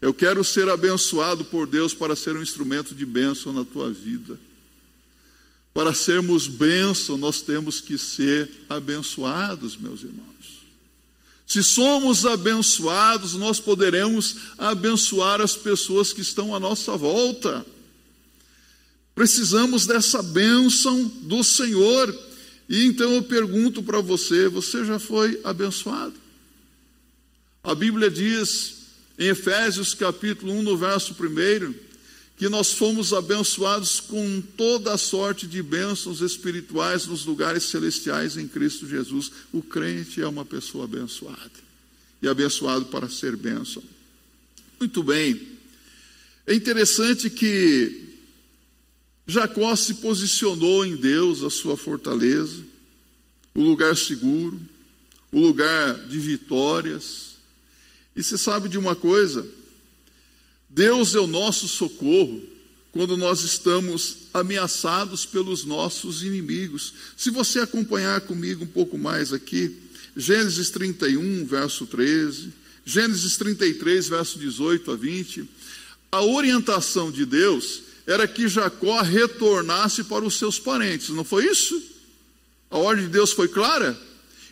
Eu 0.00 0.14
quero 0.14 0.44
ser 0.44 0.68
abençoado 0.68 1.44
por 1.44 1.66
Deus 1.66 1.92
para 1.92 2.14
ser 2.14 2.36
um 2.36 2.42
instrumento 2.42 2.94
de 2.94 3.04
bênção 3.04 3.52
na 3.52 3.64
tua 3.64 3.90
vida. 3.90 4.38
Para 5.72 5.92
sermos 5.92 6.46
bênção, 6.46 7.18
nós 7.18 7.42
temos 7.42 7.80
que 7.80 7.98
ser 7.98 8.48
abençoados, 8.68 9.76
meus 9.76 10.04
irmãos. 10.04 10.64
Se 11.44 11.60
somos 11.64 12.24
abençoados, 12.24 13.34
nós 13.34 13.58
poderemos 13.58 14.36
abençoar 14.56 15.40
as 15.40 15.56
pessoas 15.56 16.12
que 16.12 16.20
estão 16.20 16.54
à 16.54 16.60
nossa 16.60 16.96
volta. 16.96 17.66
Precisamos 19.12 19.86
dessa 19.86 20.22
bênção 20.22 21.04
do 21.22 21.42
Senhor. 21.42 22.16
E 22.68 22.84
então 22.84 23.12
eu 23.12 23.24
pergunto 23.24 23.82
para 23.82 24.00
você: 24.00 24.48
você 24.48 24.84
já 24.84 25.00
foi 25.00 25.40
abençoado? 25.42 26.23
A 27.64 27.74
Bíblia 27.74 28.10
diz 28.10 28.74
em 29.18 29.28
Efésios 29.28 29.94
capítulo 29.94 30.52
1, 30.52 30.62
no 30.62 30.76
verso 30.76 31.16
1, 31.18 31.74
que 32.36 32.46
nós 32.46 32.72
fomos 32.72 33.14
abençoados 33.14 34.00
com 34.00 34.42
toda 34.54 34.92
a 34.92 34.98
sorte 34.98 35.46
de 35.46 35.62
bênçãos 35.62 36.20
espirituais 36.20 37.06
nos 37.06 37.24
lugares 37.24 37.64
celestiais 37.64 38.36
em 38.36 38.46
Cristo 38.46 38.86
Jesus. 38.86 39.32
O 39.50 39.62
crente 39.62 40.20
é 40.20 40.28
uma 40.28 40.44
pessoa 40.44 40.84
abençoada 40.84 41.64
e 42.20 42.28
abençoado 42.28 42.84
para 42.84 43.08
ser 43.08 43.34
bênção. 43.34 43.82
Muito 44.78 45.02
bem. 45.02 45.40
É 46.46 46.54
interessante 46.54 47.30
que 47.30 48.10
Jacó 49.26 49.74
se 49.74 49.94
posicionou 49.94 50.84
em 50.84 50.96
Deus, 50.96 51.42
a 51.42 51.48
sua 51.48 51.78
fortaleza, 51.78 52.62
o 53.54 53.62
lugar 53.62 53.96
seguro, 53.96 54.60
o 55.32 55.40
lugar 55.40 55.94
de 56.08 56.18
vitórias, 56.18 57.33
e 58.14 58.22
se 58.22 58.38
sabe 58.38 58.68
de 58.68 58.78
uma 58.78 58.94
coisa? 58.94 59.46
Deus 60.68 61.14
é 61.14 61.20
o 61.20 61.26
nosso 61.26 61.68
socorro 61.68 62.42
quando 62.92 63.16
nós 63.16 63.42
estamos 63.42 64.18
ameaçados 64.32 65.26
pelos 65.26 65.64
nossos 65.64 66.22
inimigos. 66.22 66.94
Se 67.16 67.30
você 67.30 67.60
acompanhar 67.60 68.20
comigo 68.20 68.64
um 68.64 68.68
pouco 68.68 68.96
mais 68.96 69.32
aqui, 69.32 69.76
Gênesis 70.16 70.70
31, 70.70 71.44
verso 71.44 71.86
13, 71.86 72.52
Gênesis 72.84 73.36
33, 73.36 74.08
verso 74.08 74.38
18 74.38 74.92
a 74.92 74.96
20, 74.96 75.48
a 76.12 76.22
orientação 76.22 77.10
de 77.10 77.26
Deus 77.26 77.82
era 78.06 78.28
que 78.28 78.46
Jacó 78.46 79.00
retornasse 79.00 80.04
para 80.04 80.24
os 80.24 80.38
seus 80.38 80.58
parentes, 80.58 81.08
não 81.08 81.24
foi 81.24 81.46
isso? 81.46 81.82
A 82.70 82.78
ordem 82.78 83.06
de 83.06 83.10
Deus 83.10 83.32
foi 83.32 83.48
clara? 83.48 83.98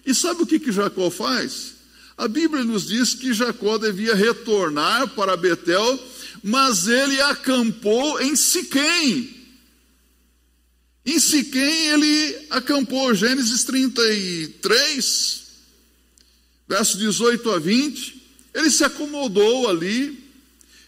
E 0.04 0.14
sabe 0.14 0.42
o 0.42 0.46
que, 0.46 0.58
que 0.58 0.72
Jacó 0.72 1.10
faz? 1.10 1.71
A 2.16 2.28
Bíblia 2.28 2.62
nos 2.64 2.86
diz 2.86 3.14
que 3.14 3.32
Jacó 3.32 3.78
devia 3.78 4.14
retornar 4.14 5.08
para 5.08 5.36
Betel, 5.36 5.98
mas 6.42 6.86
ele 6.86 7.20
acampou 7.20 8.20
em 8.20 8.36
Siquém. 8.36 9.42
Em 11.04 11.18
Siquém 11.18 11.88
ele 11.88 12.46
acampou, 12.50 13.14
Gênesis 13.14 13.64
33, 13.64 15.42
verso 16.68 16.98
18 16.98 17.50
a 17.50 17.58
20. 17.58 18.22
Ele 18.54 18.70
se 18.70 18.84
acomodou 18.84 19.68
ali, 19.68 20.22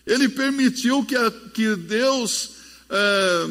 ele 0.06 0.28
permitiu 0.28 1.04
que, 1.04 1.16
a, 1.16 1.30
que 1.30 1.74
Deus 1.74 2.50
é, 2.90 3.50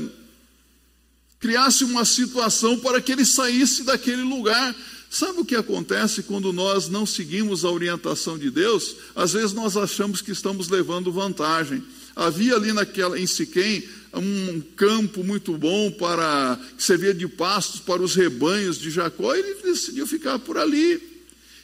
criasse 1.39 1.83
uma 1.83 2.05
situação 2.05 2.79
para 2.79 3.01
que 3.01 3.12
ele 3.12 3.25
saísse 3.25 3.83
daquele 3.83 4.21
lugar. 4.21 4.73
Sabe 5.13 5.41
o 5.41 5.45
que 5.45 5.56
acontece 5.56 6.23
quando 6.23 6.52
nós 6.52 6.89
não 6.89 7.06
seguimos 7.06 7.63
a 7.63 7.69
orientação 7.69 8.36
de 8.36 8.49
Deus? 8.49 8.95
Às 9.15 9.34
vezes 9.34 9.54
nós 9.54 9.78
achamos 9.78 10.23
que 10.23 10.32
estamos 10.32 10.69
levando 10.69 11.12
vantagem. 11.12 11.84
Havia 12.15 12.56
ali 12.56 12.73
naquela, 12.73 13.19
em 13.19 13.28
Siquém 13.28 13.88
um 14.12 14.60
campo 14.76 15.23
muito 15.23 15.56
bom 15.56 15.91
para 15.91 16.60
que 16.76 16.84
servia 16.84 17.13
de 17.13 17.28
pastos 17.28 17.80
para 17.80 18.02
os 18.02 18.15
rebanhos 18.15 18.80
de 18.80 18.89
Jacó, 18.89 19.36
e 19.36 19.39
ele 19.39 19.62
decidiu 19.62 20.08
ficar 20.08 20.39
por 20.39 20.58
ali. 20.58 20.99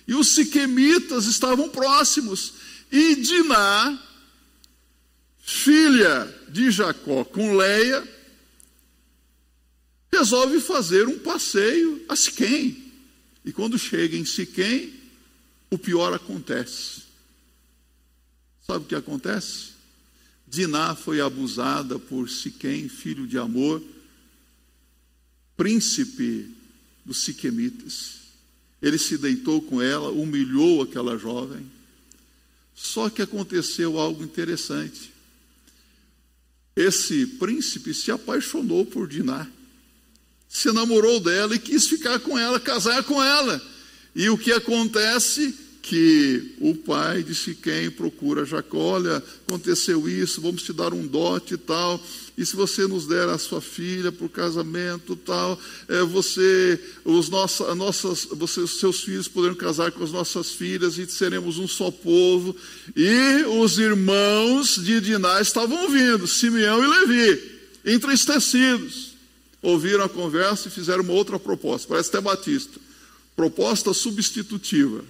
E 0.08 0.14
os 0.14 0.36
siquemitas 0.36 1.26
estavam 1.26 1.70
próximos. 1.70 2.54
E 2.92 3.16
Diná, 3.16 4.00
filha 5.40 6.32
de 6.50 6.70
Jacó 6.70 7.24
com 7.24 7.58
Leia, 7.58 8.08
resolve 10.14 10.60
fazer 10.60 11.08
um 11.08 11.18
passeio 11.18 12.06
a 12.08 12.16
Siquém. 12.16 12.89
E 13.44 13.52
quando 13.52 13.78
chega 13.78 14.18
em 14.18 14.26
Siquém, 14.26 14.94
o 15.70 15.78
pior 15.78 16.14
acontece. 16.14 17.04
Sabe 18.66 18.86
o 18.86 18.88
que 18.88 18.96
acontece? 18.96 19.70
Diná 20.48 20.96
foi 20.96 21.22
abusada 21.22 22.00
por 22.00 22.30
Siquém, 22.30 22.90
filho 22.90 23.28
de 23.28 23.38
Amor, 23.38 23.84
príncipe 25.56 26.50
dos 27.06 27.20
Siquemitas. 27.20 28.20
Ele 28.82 28.98
se 28.98 29.18
deitou 29.18 29.62
com 29.62 29.82
ela, 29.82 30.10
humilhou 30.10 30.82
aquela 30.82 31.18
jovem. 31.18 31.70
Só 32.74 33.10
que 33.10 33.22
aconteceu 33.22 34.00
algo 34.00 34.24
interessante. 34.24 35.12
Esse 36.76 37.28
príncipe 37.28 37.94
se 37.94 38.10
apaixonou 38.10 38.86
por 38.86 39.08
Diná, 39.08 39.46
se 40.50 40.72
namorou 40.72 41.20
dela 41.20 41.56
e 41.56 41.60
quis 41.60 41.88
ficar 41.88 42.20
com 42.20 42.38
ela, 42.38 42.60
casar 42.60 43.04
com 43.04 43.24
ela. 43.24 43.62
E 44.16 44.30
o 44.30 44.38
que 44.38 44.52
acontece? 44.52 45.56
que 45.90 46.56
o 46.60 46.76
pai 46.76 47.24
de 47.24 47.34
Siquém 47.34 47.90
procura 47.90 48.46
Jacó, 48.46 48.78
olha, 48.78 49.24
aconteceu 49.48 50.08
isso, 50.08 50.40
vamos 50.40 50.62
te 50.62 50.72
dar 50.72 50.94
um 50.94 51.08
dote 51.08 51.56
e 51.56 51.58
tal, 51.58 52.00
e 52.38 52.46
se 52.46 52.56
você 52.56 52.86
nos 52.86 53.08
der 53.08 53.28
a 53.28 53.40
sua 53.40 53.60
filha 53.60 54.12
por 54.12 54.30
casamento 54.30 55.16
tal, 55.16 55.60
é, 55.88 56.04
você, 56.04 56.80
os 57.04 57.28
nossa, 57.30 57.74
nossas, 57.74 58.28
você, 58.32 58.60
os 58.60 58.80
seus 58.80 59.02
filhos 59.02 59.28
poderão 59.28 59.56
casar 59.56 59.92
com 59.92 60.04
as 60.04 60.12
nossas 60.12 60.52
filhas 60.52 61.00
e 61.00 61.08
seremos 61.08 61.58
um 61.58 61.68
só 61.68 61.90
povo. 61.90 62.56
E 62.96 63.44
os 63.60 63.80
irmãos 63.80 64.76
de 64.76 65.02
Diná 65.02 65.42
estavam 65.42 65.90
vindo, 65.90 66.28
Simeão 66.28 66.84
e 66.84 66.88
Levi, 66.88 67.42
entristecidos. 67.84 69.09
Ouviram 69.62 70.06
a 70.06 70.10
conversa 70.10 70.68
e 70.68 70.72
fizeram 70.72 71.04
uma 71.04 71.14
outra 71.14 71.38
proposta, 71.38 71.88
parece 71.88 72.10
até 72.10 72.22
Batista. 72.22 72.80
Proposta 73.36 73.94
substitutiva. 73.94 75.04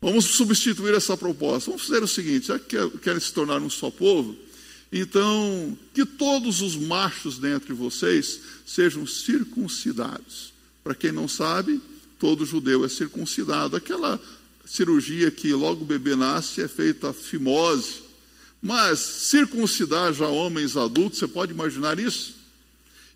Vamos 0.00 0.24
substituir 0.24 0.94
essa 0.94 1.16
proposta. 1.16 1.70
Vamos 1.70 1.86
fazer 1.86 2.02
o 2.02 2.08
seguinte: 2.08 2.46
já 2.48 2.58
que 2.58 2.76
querem 2.98 3.20
se 3.20 3.32
tornar 3.32 3.60
um 3.60 3.70
só 3.70 3.90
povo, 3.90 4.36
então 4.92 5.76
que 5.92 6.06
todos 6.06 6.62
os 6.62 6.76
machos 6.76 7.38
dentre 7.38 7.72
vocês 7.72 8.40
sejam 8.66 9.06
circuncidados. 9.06 10.52
Para 10.82 10.94
quem 10.94 11.12
não 11.12 11.28
sabe, 11.28 11.80
todo 12.18 12.46
judeu 12.46 12.84
é 12.84 12.88
circuncidado. 12.88 13.76
Aquela 13.76 14.20
cirurgia 14.64 15.30
que 15.30 15.52
logo 15.52 15.82
o 15.82 15.86
bebê 15.86 16.14
nasce 16.14 16.62
é 16.62 16.68
feita 16.68 17.10
a 17.10 17.12
fimose. 17.12 18.08
Mas 18.62 18.98
circuncidar 18.98 20.12
já 20.12 20.26
homens 20.26 20.76
adultos, 20.76 21.18
você 21.18 21.28
pode 21.28 21.52
imaginar 21.52 21.98
isso? 21.98 22.37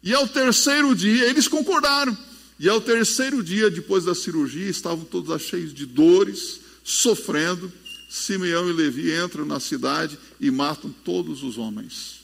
E 0.03 0.13
ao 0.13 0.27
terceiro 0.27 0.95
dia, 0.95 1.29
eles 1.29 1.47
concordaram. 1.47 2.17
E 2.59 2.69
ao 2.69 2.81
terceiro 2.81 3.43
dia, 3.43 3.71
depois 3.71 4.05
da 4.05 4.15
cirurgia, 4.15 4.69
estavam 4.69 5.05
todos 5.05 5.41
cheios 5.43 5.73
de 5.73 5.87
dores, 5.87 6.61
sofrendo, 6.85 7.73
Simeão 8.13 8.69
e 8.69 8.73
Levi 8.75 9.11
entram 9.11 9.47
na 9.47 9.59
cidade 9.59 10.19
e 10.39 10.51
matam 10.51 10.95
todos 11.03 11.43
os 11.43 11.57
homens. 11.57 12.21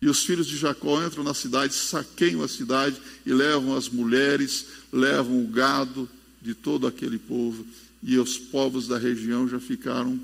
E 0.00 0.08
os 0.08 0.24
filhos 0.24 0.46
de 0.46 0.56
Jacó 0.56 1.04
entram 1.04 1.22
na 1.22 1.34
cidade, 1.34 1.74
saqueiam 1.74 2.42
a 2.42 2.48
cidade 2.48 2.96
e 3.26 3.32
levam 3.32 3.76
as 3.76 3.90
mulheres, 3.90 4.64
levam 4.90 5.44
o 5.44 5.48
gado 5.48 6.08
de 6.40 6.54
todo 6.54 6.86
aquele 6.86 7.18
povo. 7.18 7.66
E 8.02 8.16
os 8.16 8.38
povos 8.38 8.88
da 8.88 8.96
região 8.96 9.46
já 9.46 9.60
ficaram 9.60 10.18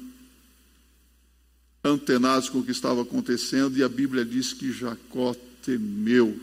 antenados 1.85 2.49
com 2.49 2.61
o 2.61 2.65
que 2.65 2.71
estava 2.71 3.03
acontecendo. 3.03 3.77
E 3.77 3.83
a 3.83 3.89
Bíblia 3.89 4.25
diz 4.25 4.55
que 4.55 4.73
Jacó 4.73 5.37
temeu, 5.63 6.41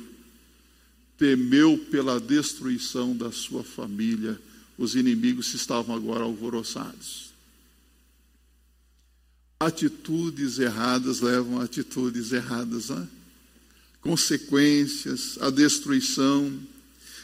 temeu 1.22 1.78
pela 1.78 2.20
destruição 2.20 3.16
da 3.16 3.32
sua 3.32 3.64
família 3.64 4.42
os 4.76 4.96
inimigos 4.96 5.54
estavam 5.54 5.96
agora 5.96 6.24
alvoroçados. 6.24 7.30
Atitudes 9.60 10.58
erradas 10.58 11.22
levam 11.22 11.62
a 11.62 11.66
atitudes 11.66 12.32
erradas, 12.32 12.90
né? 12.90 13.08
consequências, 14.02 15.38
a 15.40 15.52
destruição. 15.52 16.52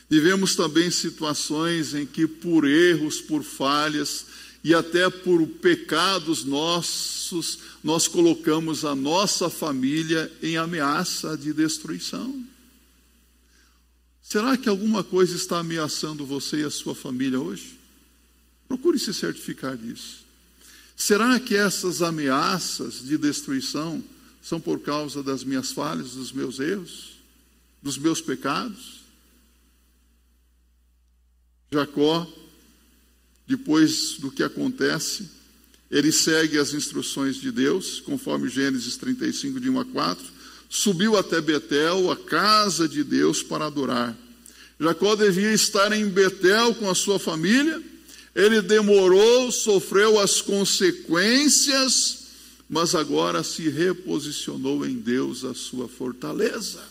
Vivemos 0.08 0.56
também 0.56 0.92
situações 0.92 1.96
em 1.96 2.06
que, 2.06 2.28
por 2.28 2.68
erros, 2.68 3.20
por 3.20 3.42
falhas 3.42 4.28
e 4.64 4.76
até 4.76 5.10
por 5.10 5.44
pecados 5.48 6.46
nossos, 6.46 7.58
nós 7.84 8.08
colocamos 8.08 8.86
a 8.86 8.94
nossa 8.94 9.50
família 9.50 10.32
em 10.44 10.56
ameaça 10.56 11.36
de 11.36 11.52
destruição. 11.52 12.46
Será 14.30 14.58
que 14.58 14.68
alguma 14.68 15.06
coisa 15.06 15.38
está 15.38 15.60
ameaçando 15.60 16.26
você 16.26 16.58
e 16.58 16.64
a 16.66 16.70
sua 16.70 16.94
família 16.94 17.40
hoje? 17.40 17.80
Procure 18.68 19.00
se 19.00 19.14
certificar 19.14 19.78
disso. 19.78 20.26
Será 20.98 21.40
que 21.40 21.56
essas 21.56 22.02
ameaças 22.02 23.06
de 23.06 23.18
destruição 23.18 24.04
são 24.44 24.60
por 24.60 24.82
causa 24.82 25.24
das 25.24 25.46
minhas 25.46 25.72
falhas, 25.72 26.12
dos 26.12 26.34
meus 26.34 26.60
erros, 26.60 27.14
dos 27.82 27.98
meus 27.98 28.20
pecados? 28.20 29.00
Jacó, 31.72 32.30
depois 33.48 34.18
do 34.18 34.30
que 34.30 34.44
acontece, 34.44 35.30
ele 35.90 36.12
segue 36.12 36.58
as 36.58 36.74
instruções 36.74 37.38
de 37.38 37.50
Deus, 37.50 38.02
conforme 38.02 38.50
Gênesis 38.50 38.98
35, 38.98 39.58
de 39.58 39.70
1 39.70 39.80
a 39.80 39.86
4 39.86 40.37
subiu 40.70 41.18
até 41.18 41.42
Betel, 41.42 42.12
a 42.12 42.16
casa 42.16 42.88
de 42.88 43.04
Deus, 43.04 43.42
para 43.42 43.66
adorar. 43.66 44.16
Jacó 44.80 45.16
devia 45.16 45.52
estar 45.54 45.92
em 45.92 46.08
Betel 46.08 46.76
com 46.76 46.90
a 46.90 46.96
sua 46.96 47.18
família, 47.18 47.82
ele 48.36 48.62
demorou, 48.62 49.52
sofreu 49.52 50.20
as 50.20 50.42
consequências, 50.42 52.28
mas 52.70 52.94
agora 52.94 53.44
se 53.44 53.70
reposicionou 53.70 54.86
em 54.86 54.96
Deus, 54.96 55.44
a 55.44 55.56
sua 55.56 55.88
fortaleza. 55.88 56.82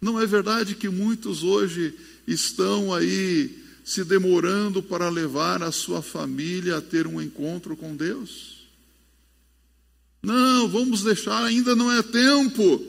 Não 0.00 0.20
é 0.20 0.26
verdade 0.26 0.74
que 0.74 0.88
muitos 0.88 1.42
hoje 1.42 1.94
estão 2.26 2.92
aí 2.92 3.62
se 3.84 4.04
demorando 4.04 4.82
para 4.82 5.08
levar 5.08 5.62
a 5.62 5.72
sua 5.72 6.02
família 6.02 6.76
a 6.76 6.80
ter 6.80 7.06
um 7.06 7.20
encontro 7.20 7.76
com 7.76 7.96
Deus? 7.96 8.51
Não, 10.22 10.68
vamos 10.68 11.02
deixar, 11.02 11.44
ainda 11.44 11.74
não 11.74 11.90
é 11.90 12.02
tempo. 12.02 12.84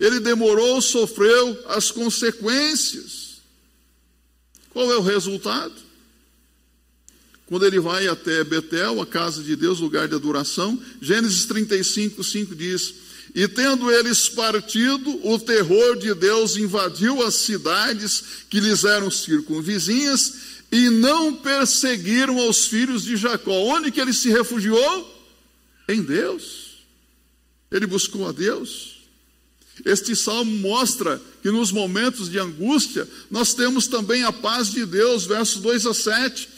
Ele 0.00 0.18
demorou, 0.18 0.80
sofreu 0.82 1.64
as 1.68 1.92
consequências. 1.92 3.40
Qual 4.70 4.90
é 4.90 4.96
o 4.96 5.02
resultado? 5.02 5.74
Quando 7.46 7.66
ele 7.66 7.78
vai 7.78 8.08
até 8.08 8.42
Betel, 8.42 9.00
a 9.00 9.06
casa 9.06 9.42
de 9.42 9.54
Deus, 9.54 9.78
lugar 9.78 10.08
de 10.08 10.14
adoração, 10.14 10.82
Gênesis 11.00 11.44
35, 11.44 12.24
5 12.24 12.54
diz: 12.56 12.94
E 13.34 13.46
tendo 13.46 13.90
eles 13.90 14.28
partido, 14.30 15.20
o 15.28 15.38
terror 15.38 15.96
de 15.96 16.14
Deus 16.14 16.56
invadiu 16.56 17.22
as 17.22 17.34
cidades 17.34 18.24
que 18.48 18.58
lhes 18.58 18.84
eram 18.84 19.10
circunvizinhas, 19.10 20.34
e 20.72 20.88
não 20.88 21.34
perseguiram 21.34 22.40
aos 22.40 22.66
filhos 22.66 23.04
de 23.04 23.16
Jacó. 23.16 23.52
Onde 23.52 23.92
que 23.92 24.00
ele 24.00 24.14
se 24.14 24.30
refugiou? 24.30 25.22
Em 25.86 26.02
Deus. 26.02 26.61
Ele 27.72 27.86
buscou 27.86 28.28
a 28.28 28.32
Deus. 28.32 29.02
Este 29.84 30.14
salmo 30.14 30.52
mostra 30.58 31.20
que 31.42 31.50
nos 31.50 31.72
momentos 31.72 32.30
de 32.30 32.38
angústia 32.38 33.08
nós 33.30 33.54
temos 33.54 33.86
também 33.86 34.22
a 34.22 34.32
paz 34.32 34.70
de 34.70 34.84
Deus, 34.84 35.24
versos 35.24 35.60
2 35.62 35.86
a 35.86 35.94
7. 35.94 36.48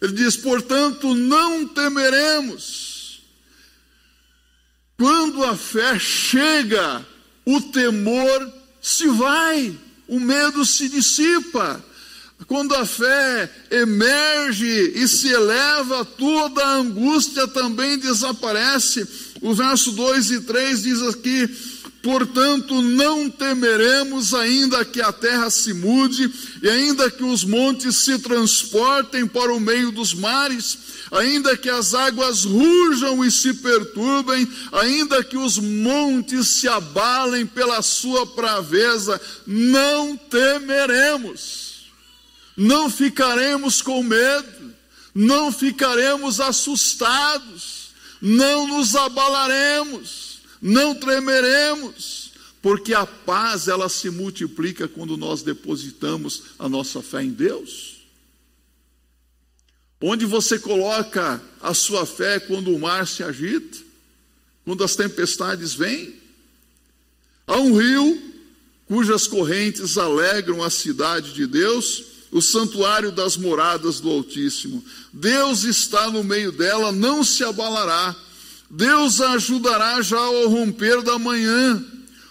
Ele 0.00 0.12
diz: 0.14 0.36
Portanto, 0.36 1.14
não 1.14 1.68
temeremos. 1.68 3.22
Quando 4.96 5.44
a 5.44 5.56
fé 5.56 5.98
chega, 5.98 7.04
o 7.44 7.60
temor 7.60 8.52
se 8.80 9.06
vai, 9.08 9.76
o 10.08 10.18
medo 10.18 10.64
se 10.64 10.88
dissipa. 10.88 11.84
Quando 12.46 12.74
a 12.74 12.84
fé 12.84 13.50
emerge 13.70 14.92
e 14.96 15.06
se 15.06 15.28
eleva, 15.28 16.04
toda 16.04 16.64
a 16.64 16.74
angústia 16.74 17.46
também 17.46 17.98
desaparece. 17.98 19.06
O 19.42 19.54
verso 19.54 19.90
2 19.90 20.30
e 20.30 20.40
3 20.42 20.82
diz 20.82 21.02
aqui: 21.02 21.48
Portanto, 22.00 22.80
não 22.80 23.28
temeremos, 23.28 24.32
ainda 24.32 24.84
que 24.84 25.00
a 25.00 25.12
terra 25.12 25.50
se 25.50 25.74
mude, 25.74 26.32
e 26.62 26.68
ainda 26.68 27.10
que 27.10 27.24
os 27.24 27.42
montes 27.42 27.98
se 28.04 28.20
transportem 28.20 29.26
para 29.26 29.52
o 29.52 29.58
meio 29.58 29.90
dos 29.90 30.14
mares, 30.14 30.78
ainda 31.10 31.56
que 31.56 31.68
as 31.68 31.92
águas 31.92 32.44
rujam 32.44 33.24
e 33.24 33.32
se 33.32 33.54
perturbem, 33.54 34.48
ainda 34.72 35.24
que 35.24 35.36
os 35.36 35.58
montes 35.58 36.60
se 36.60 36.68
abalem 36.68 37.44
pela 37.44 37.82
sua 37.82 38.24
braveza, 38.24 39.20
não 39.44 40.16
temeremos, 40.16 41.86
não 42.56 42.88
ficaremos 42.88 43.82
com 43.82 44.04
medo, 44.04 44.72
não 45.12 45.50
ficaremos 45.50 46.40
assustados, 46.40 47.71
não 48.22 48.66
nos 48.66 48.96
abalaremos 48.96 50.32
não 50.62 50.94
tremeremos, 50.94 52.30
porque 52.62 52.94
a 52.94 53.04
paz 53.04 53.66
ela 53.66 53.88
se 53.88 54.08
multiplica 54.08 54.86
quando 54.86 55.16
nós 55.16 55.42
depositamos 55.42 56.44
a 56.56 56.68
nossa 56.68 57.02
fé 57.02 57.24
em 57.24 57.30
Deus. 57.30 58.00
Onde 60.00 60.24
você 60.24 60.58
coloca 60.58 61.42
a 61.60 61.74
sua 61.74 62.06
fé 62.06 62.38
quando 62.38 62.72
o 62.72 62.78
mar 62.78 63.08
se 63.08 63.24
agita, 63.24 63.78
quando 64.64 64.84
as 64.84 64.94
tempestades 64.94 65.74
vêm? 65.74 66.14
Há 67.44 67.56
um 67.58 67.76
rio 67.76 68.30
cujas 68.86 69.26
correntes 69.26 69.98
alegram 69.98 70.62
a 70.62 70.70
cidade 70.70 71.32
de 71.32 71.46
Deus, 71.46 72.04
o 72.32 72.42
santuário 72.42 73.12
das 73.12 73.36
moradas 73.36 74.00
do 74.00 74.10
Altíssimo. 74.10 74.82
Deus 75.12 75.62
está 75.62 76.10
no 76.10 76.24
meio 76.24 76.50
dela, 76.50 76.90
não 76.90 77.22
se 77.22 77.44
abalará 77.44 78.16
Deus 78.72 79.20
a 79.20 79.32
ajudará 79.32 80.00
já 80.00 80.18
ao 80.18 80.48
romper 80.48 81.02
da 81.02 81.18
manhã. 81.18 81.84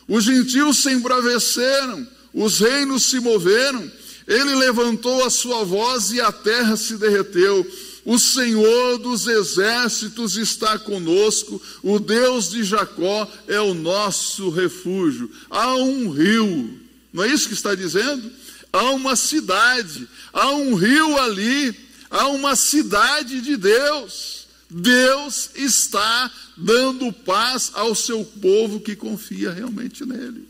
Os 0.08 0.24
gentios 0.24 0.80
se 0.80 0.91
embraveceram, 0.91 2.08
os 2.34 2.60
reinos 2.60 3.04
se 3.04 3.20
moveram. 3.20 3.89
Ele 4.28 4.56
levantou 4.56 5.24
a 5.24 5.30
sua 5.30 5.64
voz 5.64 6.12
e 6.12 6.20
a 6.20 6.32
terra 6.32 6.76
se 6.76 6.97
derreteu. 6.97 7.66
O 8.04 8.18
Senhor 8.18 8.97
dos 8.97 9.28
exércitos 9.28 10.36
está 10.36 10.80
conosco, 10.80 11.62
o 11.84 11.99
Deus 11.99 12.49
de 12.49 12.64
Jacó 12.64 13.32
é 13.47 13.62
o 13.62 13.76
nosso 13.76 14.49
refúgio. 14.49 15.30
Há 15.47 15.76
um 15.76 16.10
rio, 16.10 16.80
não 17.14 17.24
é 17.24 17.28
isso 17.28 17.47
que 17.47 17.54
está 17.54 17.76
dizendo? 17.76 18.32
Há 18.74 18.91
uma 18.91 19.15
cidade, 19.15 20.07
há 20.32 20.51
um 20.51 20.76
rio 20.76 21.17
ali, 21.19 21.76
há 22.09 22.28
uma 22.28 22.55
cidade 22.55 23.41
de 23.41 23.57
Deus. 23.57 24.47
Deus 24.69 25.49
está 25.55 26.32
dando 26.55 27.11
paz 27.11 27.72
ao 27.74 27.93
seu 27.93 28.24
povo 28.24 28.80
que 28.80 28.95
confia 28.95 29.51
realmente 29.51 30.05
nele. 30.05 30.47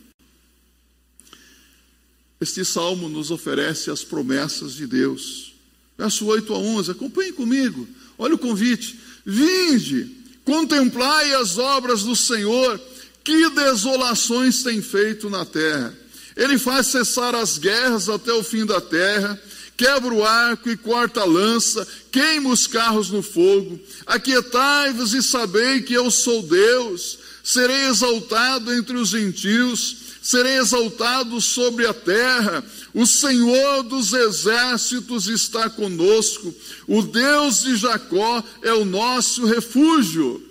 Este 2.39 2.63
salmo 2.63 3.09
nos 3.09 3.31
oferece 3.31 3.89
as 3.89 4.03
promessas 4.03 4.73
de 4.73 4.85
Deus. 4.85 5.53
Verso 5.97 6.25
8 6.25 6.53
a 6.53 6.57
11, 6.57 6.91
acompanhe 6.91 7.31
comigo. 7.31 7.87
Olha 8.17 8.35
o 8.35 8.39
convite. 8.39 8.99
Vinde, 9.25 10.09
contemplai 10.43 11.33
as 11.35 11.57
obras 11.57 12.03
do 12.03 12.15
Senhor, 12.15 12.79
que 13.23 13.49
desolações 13.51 14.63
tem 14.63 14.81
feito 14.81 15.29
na 15.29 15.45
terra. 15.45 15.95
Ele 16.41 16.57
faz 16.57 16.87
cessar 16.87 17.35
as 17.35 17.57
guerras 17.57 18.09
até 18.09 18.33
o 18.33 18.43
fim 18.43 18.65
da 18.65 18.81
terra 18.81 19.39
quebra 19.81 20.13
o 20.13 20.23
arco 20.23 20.69
e 20.69 20.77
corta 20.77 21.21
a 21.21 21.25
lança, 21.25 21.87
queima 22.11 22.51
os 22.51 22.67
carros 22.67 23.09
no 23.09 23.23
fogo. 23.23 23.79
Aquietai-vos 24.05 25.15
e 25.15 25.23
sabei 25.23 25.81
que 25.81 25.95
eu 25.95 26.11
sou 26.11 26.43
Deus. 26.43 27.17
Serei 27.43 27.87
exaltado 27.87 28.71
entre 28.71 28.95
os 28.95 29.09
gentios, 29.09 29.97
serei 30.21 30.59
exaltado 30.59 31.41
sobre 31.41 31.87
a 31.87 31.95
terra. 31.95 32.63
O 32.93 33.07
Senhor 33.07 33.81
dos 33.81 34.13
exércitos 34.13 35.27
está 35.27 35.67
conosco. 35.67 36.53
O 36.87 37.01
Deus 37.01 37.63
de 37.63 37.75
Jacó 37.75 38.43
é 38.61 38.73
o 38.73 38.85
nosso 38.85 39.47
refúgio. 39.47 40.47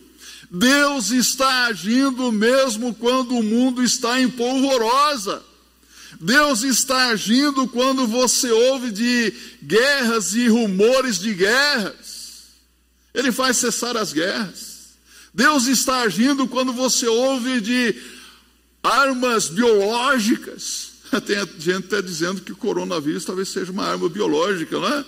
Deus 0.51 1.12
está 1.12 1.66
agindo 1.66 2.32
mesmo 2.32 2.93
quando 2.97 3.38
o 3.38 3.45
mundo 3.45 3.80
está 3.80 4.20
em 4.20 4.28
polvorosa. 4.28 5.49
Deus 6.20 6.62
está 6.62 7.06
agindo 7.06 7.66
quando 7.66 8.06
você 8.06 8.50
ouve 8.50 8.90
de 8.90 9.32
guerras 9.62 10.34
e 10.34 10.48
rumores 10.48 11.18
de 11.18 11.32
guerras. 11.32 12.48
Ele 13.14 13.32
faz 13.32 13.56
cessar 13.56 13.96
as 13.96 14.12
guerras. 14.12 14.90
Deus 15.32 15.66
está 15.66 16.02
agindo 16.02 16.46
quando 16.46 16.74
você 16.74 17.06
ouve 17.06 17.62
de 17.62 17.94
armas 18.82 19.48
biológicas. 19.48 20.90
Tem 21.26 21.38
gente 21.58 21.86
até 21.86 22.02
dizendo 22.02 22.42
que 22.42 22.52
o 22.52 22.56
coronavírus 22.56 23.24
talvez 23.24 23.48
seja 23.48 23.72
uma 23.72 23.86
arma 23.86 24.06
biológica, 24.10 24.78
não 24.78 24.88
é? 24.88 25.04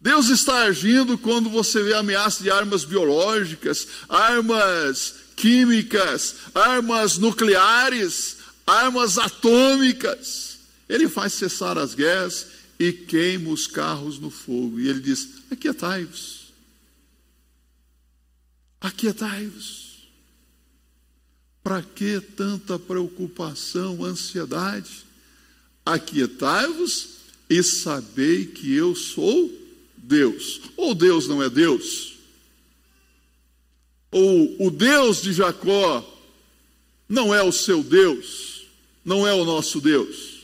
Deus 0.00 0.28
está 0.28 0.64
agindo 0.64 1.16
quando 1.16 1.48
você 1.48 1.80
vê 1.82 1.94
ameaça 1.94 2.42
de 2.42 2.50
armas 2.50 2.84
biológicas, 2.84 3.86
armas 4.08 5.14
químicas, 5.36 6.34
armas 6.54 7.18
nucleares, 7.18 8.35
armas 8.66 9.18
atômicas. 9.18 10.58
Ele 10.88 11.08
faz 11.08 11.32
cessar 11.32 11.78
as 11.78 11.94
guerras 11.94 12.48
e 12.78 12.92
queima 12.92 13.50
os 13.50 13.66
carros 13.66 14.18
no 14.18 14.30
fogo. 14.30 14.80
E 14.80 14.88
ele 14.88 15.00
diz: 15.00 15.28
Aquietai-vos. 15.50 16.46
Aquietai-vos. 18.80 19.86
Para 21.62 21.82
que 21.82 22.20
tanta 22.20 22.78
preocupação, 22.78 24.04
ansiedade? 24.04 25.04
Aquietai-vos 25.84 27.08
e 27.50 27.62
sabei 27.62 28.46
que 28.46 28.72
eu 28.72 28.94
sou 28.94 29.52
Deus. 29.96 30.60
Ou 30.76 30.94
Deus 30.94 31.26
não 31.26 31.42
é 31.42 31.50
Deus? 31.50 32.14
Ou 34.12 34.66
o 34.66 34.70
Deus 34.70 35.20
de 35.22 35.32
Jacó 35.32 36.04
não 37.08 37.34
é 37.34 37.42
o 37.42 37.52
seu 37.52 37.82
Deus? 37.82 38.55
Não 39.06 39.24
é 39.24 39.32
o 39.32 39.44
nosso 39.44 39.80
Deus. 39.80 40.40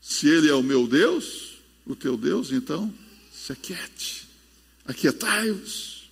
Se 0.00 0.26
Ele 0.26 0.48
é 0.48 0.54
o 0.54 0.64
meu 0.64 0.88
Deus, 0.88 1.58
o 1.86 1.94
teu 1.94 2.16
Deus, 2.16 2.50
então 2.50 2.92
se 3.32 3.52
aquiete, 3.52 4.26
aquietai-vos. 4.84 6.10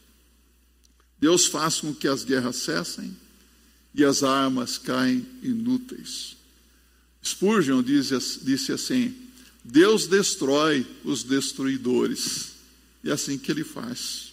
Deus 1.19 1.47
faz 1.47 1.81
com 1.81 1.93
que 1.93 2.07
as 2.07 2.23
guerras 2.23 2.57
cessem 2.57 3.17
e 3.93 4.05
as 4.05 4.23
armas 4.23 4.79
caem 4.79 5.27
inúteis. 5.43 6.37
Spurgeon 7.25 7.83
disse 7.83 8.73
assim: 8.73 9.17
Deus 9.65 10.07
destrói 10.07 10.87
os 11.03 11.25
destruidores, 11.25 12.53
e 13.03 13.11
é 13.11 13.13
assim 13.13 13.37
que 13.37 13.51
ele 13.51 13.65
faz. 13.65 14.33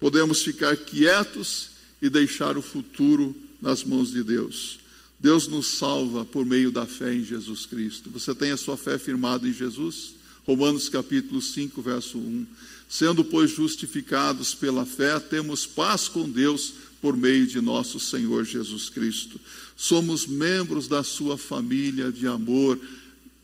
Podemos 0.00 0.42
ficar 0.42 0.76
quietos 0.76 1.70
e 2.02 2.10
deixar 2.10 2.58
o 2.58 2.62
futuro 2.62 3.36
nas 3.62 3.84
mãos 3.84 4.10
de 4.10 4.24
Deus. 4.24 4.83
Deus 5.24 5.48
nos 5.48 5.78
salva 5.78 6.22
por 6.22 6.44
meio 6.44 6.70
da 6.70 6.84
fé 6.84 7.14
em 7.14 7.24
Jesus 7.24 7.64
Cristo. 7.64 8.10
Você 8.10 8.34
tem 8.34 8.50
a 8.50 8.58
sua 8.58 8.76
fé 8.76 8.98
firmada 8.98 9.48
em 9.48 9.54
Jesus? 9.54 10.16
Romanos 10.46 10.90
capítulo 10.90 11.40
5, 11.40 11.80
verso 11.80 12.18
1. 12.18 12.46
Sendo, 12.86 13.24
pois, 13.24 13.50
justificados 13.50 14.54
pela 14.54 14.84
fé, 14.84 15.18
temos 15.18 15.64
paz 15.64 16.08
com 16.08 16.28
Deus 16.28 16.74
por 17.00 17.16
meio 17.16 17.46
de 17.46 17.58
nosso 17.62 17.98
Senhor 17.98 18.44
Jesus 18.44 18.90
Cristo. 18.90 19.40
Somos 19.74 20.26
membros 20.26 20.88
da 20.88 21.02
sua 21.02 21.38
família 21.38 22.12
de 22.12 22.26
amor. 22.26 22.78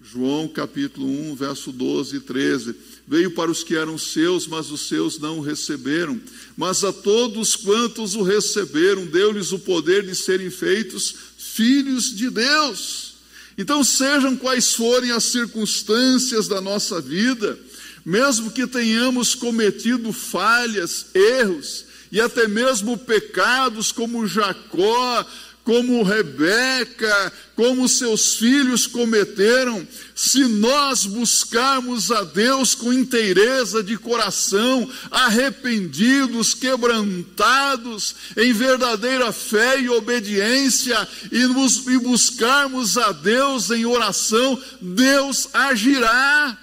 João 0.03 0.49
capítulo 0.49 1.07
1, 1.07 1.35
verso 1.35 1.71
12 1.71 2.17
e 2.17 2.21
13. 2.21 2.75
Veio 3.07 3.33
para 3.33 3.51
os 3.51 3.63
que 3.63 3.77
eram 3.77 3.99
seus, 3.99 4.47
mas 4.47 4.71
os 4.71 4.89
seus 4.89 5.19
não 5.19 5.39
o 5.39 5.43
receberam. 5.43 6.19
Mas 6.57 6.83
a 6.83 6.93
todos 6.93 7.55
quantos 7.55 8.15
o 8.15 8.23
receberam, 8.23 9.05
deu-lhes 9.05 9.53
o 9.53 9.59
poder 9.59 10.07
de 10.07 10.15
serem 10.15 10.51
feitos 10.51 11.15
filhos 11.37 12.17
de 12.17 12.31
Deus. 12.31 13.17
Então, 13.59 13.85
sejam 13.85 14.37
quais 14.37 14.73
forem 14.75 15.11
as 15.11 15.25
circunstâncias 15.25 16.49
da 16.49 16.63
nossa 16.63 16.99
vida, 16.99 17.59
mesmo 18.03 18.51
que 18.51 18.67
tenhamos 18.67 19.35
cometido 19.35 20.15
falhas, 20.15 21.07
erros 21.15 21.85
e 22.11 22.21
até 22.21 22.49
mesmo 22.49 22.97
pecados 22.97 23.93
como 23.93 24.27
Jacó, 24.27 25.27
como 25.71 26.03
Rebeca, 26.03 27.33
como 27.55 27.89
seus 27.89 28.35
filhos 28.35 28.89
cometeram, 28.89 29.87
se 30.17 30.41
nós 30.41 31.07
buscarmos 31.07 32.11
a 32.11 32.25
Deus 32.25 32.75
com 32.75 32.93
inteireza 32.93 33.81
de 33.81 33.97
coração, 33.97 34.91
arrependidos, 35.13 36.55
quebrantados, 36.55 38.17
em 38.37 38.53
verdadeira 38.53 39.31
fé 39.31 39.81
e 39.81 39.89
obediência, 39.89 41.09
e, 41.31 41.45
nos, 41.45 41.87
e 41.87 41.99
buscarmos 41.99 42.99
a 42.99 43.13
Deus 43.13 43.71
em 43.71 43.87
oração, 43.87 44.61
Deus 44.83 45.51
agirá, 45.55 46.59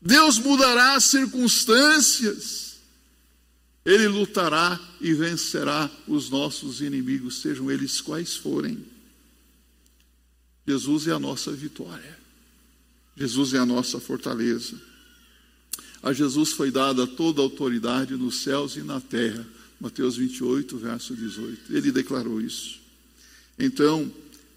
Deus 0.00 0.38
mudará 0.38 0.94
as 0.94 1.02
circunstâncias. 1.02 2.63
Ele 3.84 4.08
lutará 4.08 4.80
e 5.00 5.12
vencerá 5.12 5.90
os 6.08 6.30
nossos 6.30 6.80
inimigos, 6.80 7.40
sejam 7.40 7.70
eles 7.70 8.00
quais 8.00 8.34
forem. 8.34 8.84
Jesus 10.66 11.06
é 11.06 11.12
a 11.12 11.18
nossa 11.18 11.52
vitória. 11.52 12.18
Jesus 13.16 13.52
é 13.52 13.58
a 13.58 13.66
nossa 13.66 14.00
fortaleza. 14.00 14.80
A 16.02 16.12
Jesus 16.12 16.52
foi 16.52 16.70
dada 16.70 17.06
toda 17.06 17.40
a 17.40 17.44
autoridade 17.44 18.14
nos 18.14 18.42
céus 18.42 18.76
e 18.76 18.82
na 18.82 19.00
terra. 19.00 19.46
Mateus 19.80 20.16
28, 20.16 20.76
verso 20.78 21.14
18. 21.14 21.74
Ele 21.74 21.92
declarou 21.92 22.40
isso. 22.40 22.80
Então, 23.58 24.10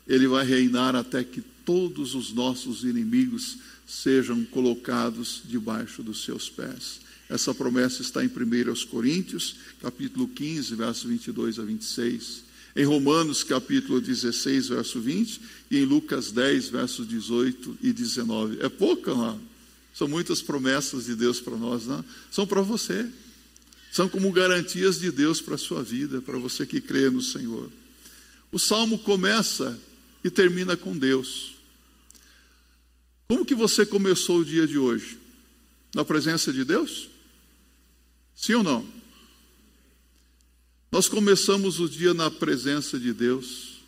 ele 0.07 0.27
vai 0.27 0.45
reinar 0.45 0.95
até 0.95 1.23
que 1.23 1.41
todos 1.65 2.15
os 2.15 2.31
nossos 2.31 2.83
inimigos 2.83 3.57
sejam 3.85 4.43
colocados 4.45 5.41
debaixo 5.45 6.01
dos 6.01 6.23
seus 6.23 6.49
pés. 6.49 7.01
Essa 7.29 7.53
promessa 7.53 8.01
está 8.01 8.23
em 8.23 8.27
1 8.27 8.85
Coríntios, 8.89 9.55
capítulo 9.81 10.27
15, 10.27 10.75
verso 10.75 11.07
22 11.07 11.59
a 11.59 11.63
26. 11.63 12.43
Em 12.75 12.85
Romanos, 12.85 13.43
capítulo 13.43 13.99
16, 13.99 14.69
verso 14.69 15.01
20. 15.01 15.41
E 15.69 15.77
em 15.77 15.85
Lucas 15.85 16.31
10, 16.31 16.69
versos 16.69 17.07
18 17.07 17.79
e 17.81 17.91
19. 17.91 18.59
É 18.61 18.69
pouca, 18.69 19.13
não? 19.13 19.41
São 19.93 20.07
muitas 20.07 20.41
promessas 20.41 21.05
de 21.05 21.15
Deus 21.15 21.41
para 21.41 21.57
nós, 21.57 21.87
não? 21.87 22.05
São 22.31 22.47
para 22.47 22.61
você. 22.61 23.05
São 23.91 24.07
como 24.07 24.31
garantias 24.31 24.99
de 24.99 25.11
Deus 25.11 25.41
para 25.41 25.55
a 25.55 25.57
sua 25.57 25.83
vida, 25.83 26.21
para 26.21 26.37
você 26.37 26.65
que 26.65 26.79
crê 26.79 27.09
no 27.09 27.21
Senhor. 27.21 27.69
O 28.51 28.59
salmo 28.59 28.99
começa 28.99 29.77
e 30.23 30.29
termina 30.29 30.77
com 30.77 30.95
Deus. 30.95 31.55
Como 33.27 33.45
que 33.45 33.55
você 33.55 33.85
começou 33.85 34.39
o 34.39 34.45
dia 34.45 34.65
de 34.65 34.77
hoje? 34.77 35.17
Na 35.93 36.05
presença 36.05 36.53
de 36.53 36.63
Deus? 36.63 37.09
Sim 38.37 38.53
ou 38.53 38.63
não? 38.63 38.87
Nós 40.91 41.09
começamos 41.09 41.79
o 41.79 41.89
dia 41.89 42.13
na 42.13 42.29
presença 42.29 42.99
de 42.99 43.11
Deus 43.11 43.79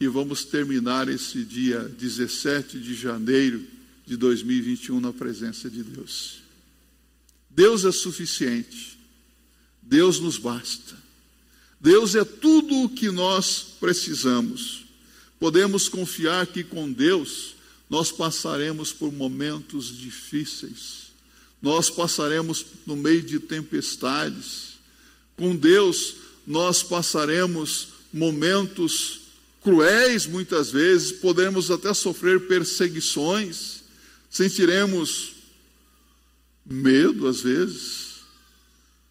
e 0.00 0.06
vamos 0.06 0.44
terminar 0.44 1.08
esse 1.08 1.44
dia 1.44 1.80
17 1.80 2.78
de 2.78 2.94
janeiro 2.94 3.66
de 4.06 4.16
2021 4.16 5.00
na 5.00 5.12
presença 5.12 5.68
de 5.68 5.82
Deus. 5.82 6.42
Deus 7.50 7.84
é 7.84 7.90
suficiente. 7.90 8.96
Deus 9.82 10.20
nos 10.20 10.38
basta. 10.38 10.96
Deus 11.80 12.14
é 12.14 12.24
tudo 12.24 12.84
o 12.84 12.88
que 12.88 13.10
nós 13.10 13.74
precisamos. 13.80 14.84
Podemos 15.40 15.88
confiar 15.88 16.46
que 16.46 16.62
com 16.62 16.90
Deus 16.90 17.56
nós 17.90 18.12
passaremos 18.12 18.92
por 18.92 19.12
momentos 19.12 19.94
difíceis, 19.98 21.01
nós 21.62 21.88
passaremos 21.88 22.66
no 22.84 22.96
meio 22.96 23.22
de 23.22 23.38
tempestades. 23.38 24.72
Com 25.36 25.54
Deus, 25.54 26.16
nós 26.44 26.82
passaremos 26.82 27.88
momentos 28.12 29.20
cruéis 29.62 30.26
muitas 30.26 30.72
vezes, 30.72 31.12
podemos 31.12 31.70
até 31.70 31.94
sofrer 31.94 32.48
perseguições, 32.48 33.84
sentiremos 34.28 35.34
medo 36.66 37.28
às 37.28 37.40
vezes. 37.40 38.22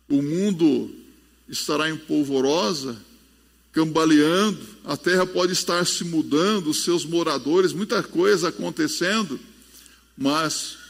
O 0.09 0.21
mundo 0.21 0.93
estará 1.47 1.89
em 1.89 1.95
polvorosa, 1.95 2.97
cambaleando, 3.71 4.59
a 4.83 4.97
terra 4.97 5.25
pode 5.25 5.53
estar 5.53 5.85
se 5.85 6.03
mudando, 6.03 6.67
os 6.69 6.83
seus 6.83 7.05
moradores, 7.05 7.71
muita 7.71 8.03
coisa 8.03 8.49
acontecendo, 8.49 9.39
mas 10.17 10.80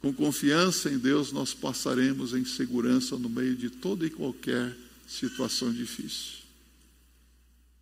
com 0.00 0.12
confiança 0.12 0.90
em 0.90 0.98
Deus 0.98 1.32
nós 1.32 1.52
passaremos 1.54 2.32
em 2.32 2.44
segurança 2.44 3.16
no 3.16 3.28
meio 3.28 3.56
de 3.56 3.68
toda 3.68 4.06
e 4.06 4.10
qualquer 4.10 4.76
situação 5.06 5.72
difícil, 5.72 6.38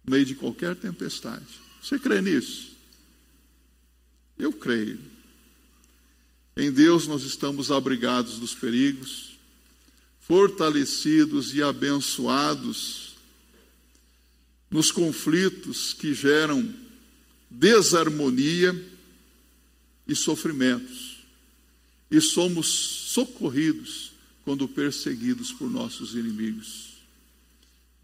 no 0.04 0.12
meio 0.12 0.24
de 0.24 0.34
qualquer 0.34 0.74
tempestade. 0.76 1.44
Você 1.82 1.98
crê 1.98 2.20
nisso? 2.20 2.76
Eu 4.38 4.52
creio. 4.52 4.98
Em 6.56 6.72
Deus 6.72 7.06
nós 7.06 7.22
estamos 7.22 7.70
abrigados 7.70 8.38
dos 8.38 8.54
perigos, 8.54 9.36
fortalecidos 10.20 11.54
e 11.54 11.62
abençoados 11.62 13.14
nos 14.70 14.90
conflitos 14.90 15.92
que 15.92 16.14
geram 16.14 16.74
desarmonia 17.50 18.74
e 20.06 20.14
sofrimentos, 20.14 21.15
e 22.10 22.20
somos 22.20 22.66
socorridos 22.66 24.12
quando 24.44 24.68
perseguidos 24.68 25.52
por 25.52 25.70
nossos 25.70 26.14
inimigos. 26.14 26.94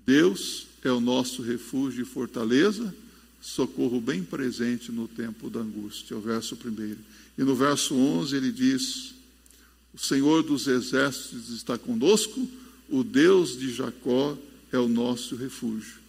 Deus 0.05 0.67
é 0.83 0.91
o 0.91 1.01
nosso 1.01 1.43
refúgio 1.43 2.03
e 2.03 2.05
fortaleza, 2.05 2.95
socorro 3.41 4.01
bem 4.01 4.23
presente 4.23 4.91
no 4.91 5.07
tempo 5.07 5.49
da 5.49 5.61
angústia. 5.61 6.15
É 6.15 6.17
o 6.17 6.21
verso 6.21 6.57
primeiro. 6.57 6.99
E 7.39 7.43
no 7.43 7.55
verso 7.55 7.95
11 7.95 8.37
ele 8.37 8.51
diz: 8.51 9.15
O 9.95 9.99
Senhor 9.99 10.43
dos 10.43 10.67
exércitos 10.67 11.51
está 11.51 11.79
conosco, 11.79 12.49
o 12.89 13.05
Deus 13.05 13.57
de 13.57 13.73
Jacó 13.73 14.37
é 14.73 14.79
o 14.79 14.89
nosso 14.89 15.37
refúgio. 15.37 16.01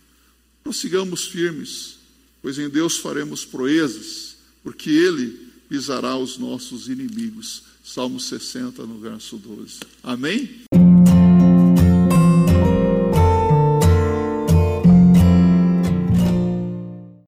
Prossigamos 0.63 1.25
firmes, 1.25 1.97
pois 2.41 2.57
em 2.57 2.69
Deus 2.69 2.97
faremos 2.97 3.45
proezas, 3.45 4.37
porque 4.63 4.89
Ele 4.89 5.51
pisará 5.69 6.17
os 6.17 6.37
nossos 6.37 6.87
inimigos. 6.87 7.63
Salmo 7.84 8.19
60, 8.19 8.86
no 8.86 8.97
verso 8.97 9.38
12. 9.38 9.81
Amém? 10.01 10.63